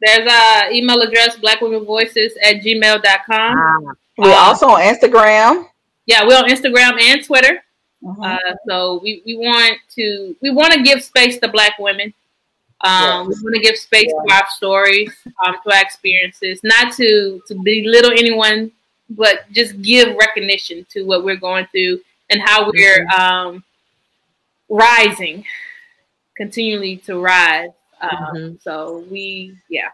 [0.00, 3.58] There's a email address blackwomenvoices at gmail.com.
[3.58, 3.94] Ah.
[4.18, 5.68] We're um, also on Instagram.
[6.06, 7.62] Yeah, we're on Instagram and Twitter.
[8.02, 8.22] Mm-hmm.
[8.22, 12.12] Uh, so we, we want to we want to give space to Black women.
[12.82, 13.38] Um, yes.
[13.38, 14.22] We want to give space yeah.
[14.22, 15.12] to our stories,
[15.44, 18.70] um, to our experiences, not to to belittle anyone,
[19.10, 22.00] but just give recognition to what we're going through
[22.30, 23.20] and how we're mm-hmm.
[23.20, 23.64] um,
[24.68, 25.44] rising,
[26.36, 27.70] continually to rise.
[28.00, 28.56] Um, mm-hmm.
[28.60, 29.88] So we, yeah,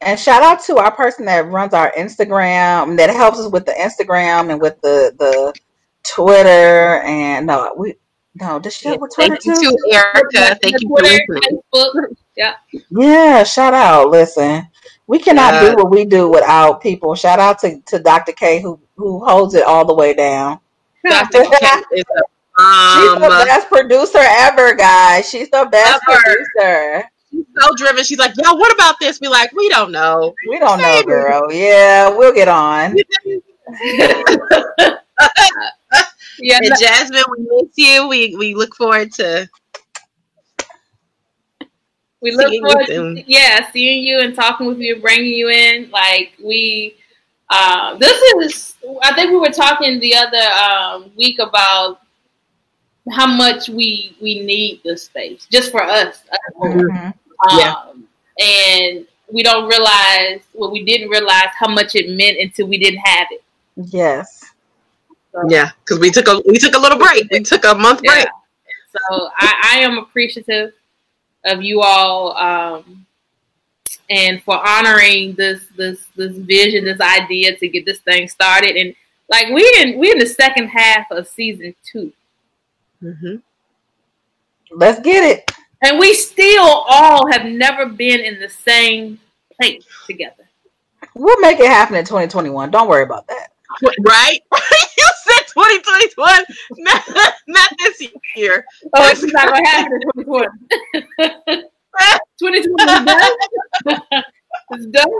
[0.00, 3.72] and shout out to our person that runs our Instagram, that helps us with the
[3.72, 5.54] Instagram and with the the
[6.04, 7.02] Twitter.
[7.02, 7.94] And no, we
[8.34, 10.58] no, does she have a Twitter Thank you too, Erica.
[10.62, 11.60] Thank you for listening.
[11.74, 12.16] Facebook.
[12.38, 12.54] Yeah.
[12.90, 13.42] Yeah.
[13.42, 14.10] Shout out.
[14.10, 14.68] Listen,
[15.08, 15.70] we cannot yeah.
[15.70, 17.16] do what we do without people.
[17.16, 18.30] Shout out to, to Dr.
[18.30, 20.60] K who who holds it all the way down.
[21.04, 21.42] Dr.
[21.60, 21.66] K
[21.96, 25.28] is a um, She's the best producer ever, guys.
[25.28, 26.20] She's the best ever.
[26.20, 28.04] producer she's so driven.
[28.04, 29.20] She's like, yo, what about this?
[29.20, 30.34] We like, we don't know.
[30.48, 31.52] We don't know, girl.
[31.52, 32.96] Yeah, we'll get on.
[36.38, 38.08] yeah, and Jasmine, we miss you.
[38.08, 39.48] We we look forward to.
[42.20, 45.90] We look forward to yeah, seeing you and talking with you, bringing you in.
[45.90, 46.96] Like we,
[47.50, 48.74] uh, this is.
[49.02, 52.00] I think we were talking the other um, week about
[53.12, 56.22] how much we we need this space just for us.
[56.60, 56.90] Mm-hmm.
[56.90, 57.74] Um, yeah.
[58.40, 63.00] And we don't realize well we didn't realize how much it meant until we didn't
[63.00, 63.42] have it.
[63.76, 64.44] Yes.
[65.32, 67.30] So, yeah, because we took a we took a little break.
[67.30, 68.24] We took a month break.
[68.24, 68.30] Yeah.
[68.96, 70.72] So I, I, am appreciative
[71.44, 73.06] of you all um,
[74.10, 78.76] and for honoring this this this vision, this idea to get this thing started.
[78.76, 78.94] And
[79.28, 82.12] like we in we in the second half of season 2
[83.02, 83.36] mm-hmm.
[84.70, 85.50] Let's get it.
[85.82, 89.20] And we still all have never been in the same
[89.60, 90.48] place together.
[91.14, 92.70] We'll make it happen in 2021.
[92.70, 93.48] Don't worry about that.
[94.02, 94.40] Right?
[94.98, 96.44] you said 2021,
[96.78, 98.02] not, not this
[98.34, 98.64] year.
[98.94, 101.62] Oh, it's not going to happen in 2020.
[102.38, 104.24] 2020 is done.
[104.70, 105.10] it's done.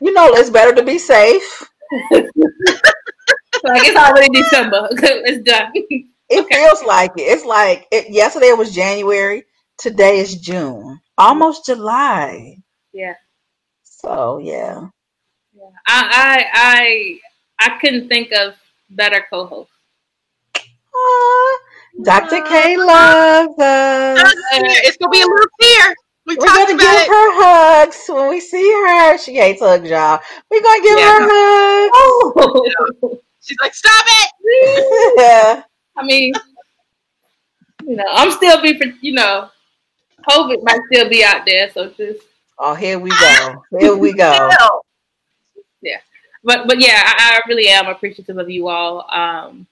[0.00, 1.68] You know, it's better to be safe.
[2.12, 2.30] like
[3.64, 4.88] it's already December.
[4.92, 5.72] it's done.
[6.32, 6.54] It okay.
[6.54, 7.22] feels like it.
[7.22, 9.44] It's like it, yesterday was January.
[9.76, 10.98] Today is June.
[11.18, 12.56] Almost July.
[12.94, 13.14] Yeah.
[13.82, 14.88] So yeah.
[15.54, 15.70] Yeah.
[15.86, 17.18] I I
[17.60, 18.54] I I couldn't think of
[18.88, 19.68] better co-host.
[22.02, 22.42] Dr.
[22.48, 24.22] K loves us.
[24.22, 24.32] Uh,
[24.88, 25.94] it's gonna be a little fear.
[26.24, 27.08] We are gonna give it.
[27.08, 29.18] her hugs when we see her.
[29.18, 30.20] She hates hugs, y'all.
[30.50, 31.18] We're gonna give yeah.
[31.18, 31.92] her hugs.
[31.94, 33.18] Oh.
[33.40, 35.62] She's like, "Stop it!" yeah.
[36.02, 36.34] I mean,
[37.86, 39.50] you know, I'm still be, for you know,
[40.28, 42.26] COVID might still be out there, so just.
[42.58, 43.62] Oh, here we go.
[43.78, 44.48] Here we go.
[45.80, 45.98] yeah,
[46.42, 49.08] but but yeah, I, I, really am appreciative of you all.
[49.10, 49.66] Um,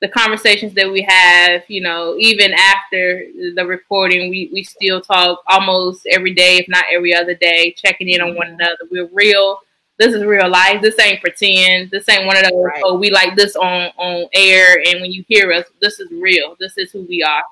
[0.00, 3.24] the conversations that we have, you know, even after
[3.54, 8.08] the recording, we, we still talk almost every day, if not every other day, checking
[8.08, 8.78] in on one another.
[8.90, 9.58] We're real.
[9.98, 10.80] This is real life.
[10.80, 11.90] This ain't pretend.
[11.90, 12.82] This ain't one of those, right.
[12.84, 14.82] oh, we like this on, on air.
[14.86, 16.56] And when you hear us, this is real.
[16.60, 17.42] This is who we are.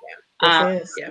[0.41, 1.11] Um, yeah.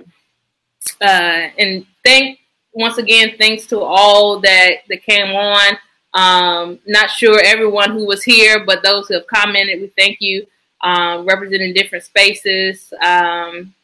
[1.00, 2.40] Uh, and thank,
[2.72, 5.76] once again, thanks to all that, that came on.
[6.14, 10.46] Um, not sure everyone who was here, but those who have commented, we thank you
[10.82, 12.92] um, representing different spaces.
[13.02, 13.74] Um,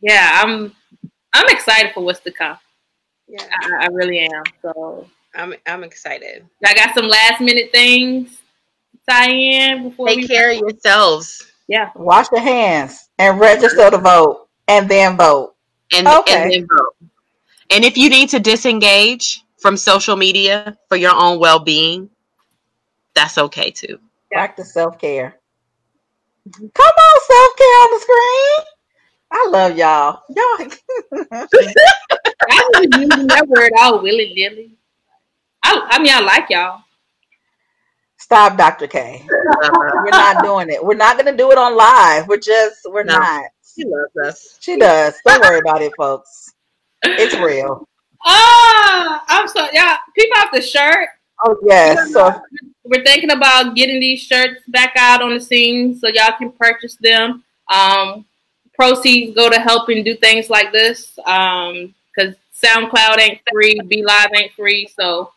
[0.00, 0.74] yeah, I'm
[1.32, 2.58] I'm excited for what's to come.
[3.28, 4.42] Yeah, I, I, really am.
[4.60, 6.46] So I'm I'm excited.
[6.64, 8.38] I got some last minute things
[9.08, 11.50] tie in before take care of yourselves.
[11.68, 15.54] Yeah, wash your hands and register to vote, and then vote.
[15.94, 16.42] And, okay.
[16.42, 17.08] and then vote.
[17.70, 22.10] And if you need to disengage from social media for your own well being,
[23.14, 23.98] that's okay too.
[24.30, 25.38] Practice self care.
[26.52, 28.66] Come on, self care on the screen.
[29.34, 30.22] I love y'all.
[30.28, 31.46] Y'all.
[32.50, 34.76] I was using that word all willy nilly.
[35.72, 36.82] I, I mean, I like y'all.
[38.18, 38.86] Stop, Dr.
[38.86, 39.26] K.
[39.28, 40.84] we're not doing it.
[40.84, 42.28] We're not going to do it on live.
[42.28, 43.44] We're just, we're no, not.
[43.74, 44.58] She loves us.
[44.60, 45.14] She does.
[45.26, 46.52] Don't worry about it, folks.
[47.02, 47.88] It's real.
[48.24, 49.70] Ah, I'm sorry.
[49.72, 51.08] Yeah, people have the shirt.
[51.44, 52.12] Oh yes.
[52.12, 52.40] So
[52.84, 56.96] we're thinking about getting these shirts back out on the scene so y'all can purchase
[57.00, 57.42] them.
[57.68, 58.24] Um,
[58.74, 64.52] proceeds go to helping do things like this because um, SoundCloud ain't free, BeLive ain't
[64.52, 65.32] free, so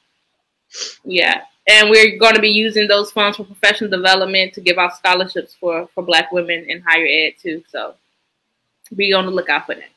[1.03, 1.43] yeah.
[1.67, 5.55] And we're going to be using those funds for professional development to give out scholarships
[5.55, 7.63] for for Black women in higher ed too.
[7.67, 7.95] So
[8.95, 9.89] be on the lookout for that.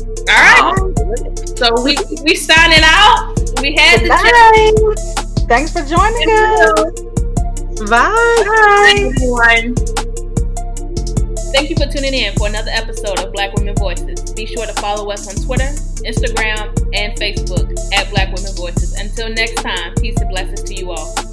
[0.00, 1.58] All right.
[1.58, 3.34] So we we signing out.
[3.60, 5.48] We had the chat.
[5.48, 7.88] Thanks for joining us.
[7.88, 8.34] Bye.
[8.46, 9.12] Bye.
[9.14, 9.99] everyone.
[11.52, 14.32] Thank you for tuning in for another episode of Black Women Voices.
[14.34, 15.68] Be sure to follow us on Twitter,
[16.04, 18.94] Instagram, and Facebook at Black Women Voices.
[18.94, 21.29] Until next time, peace and blessings to you all.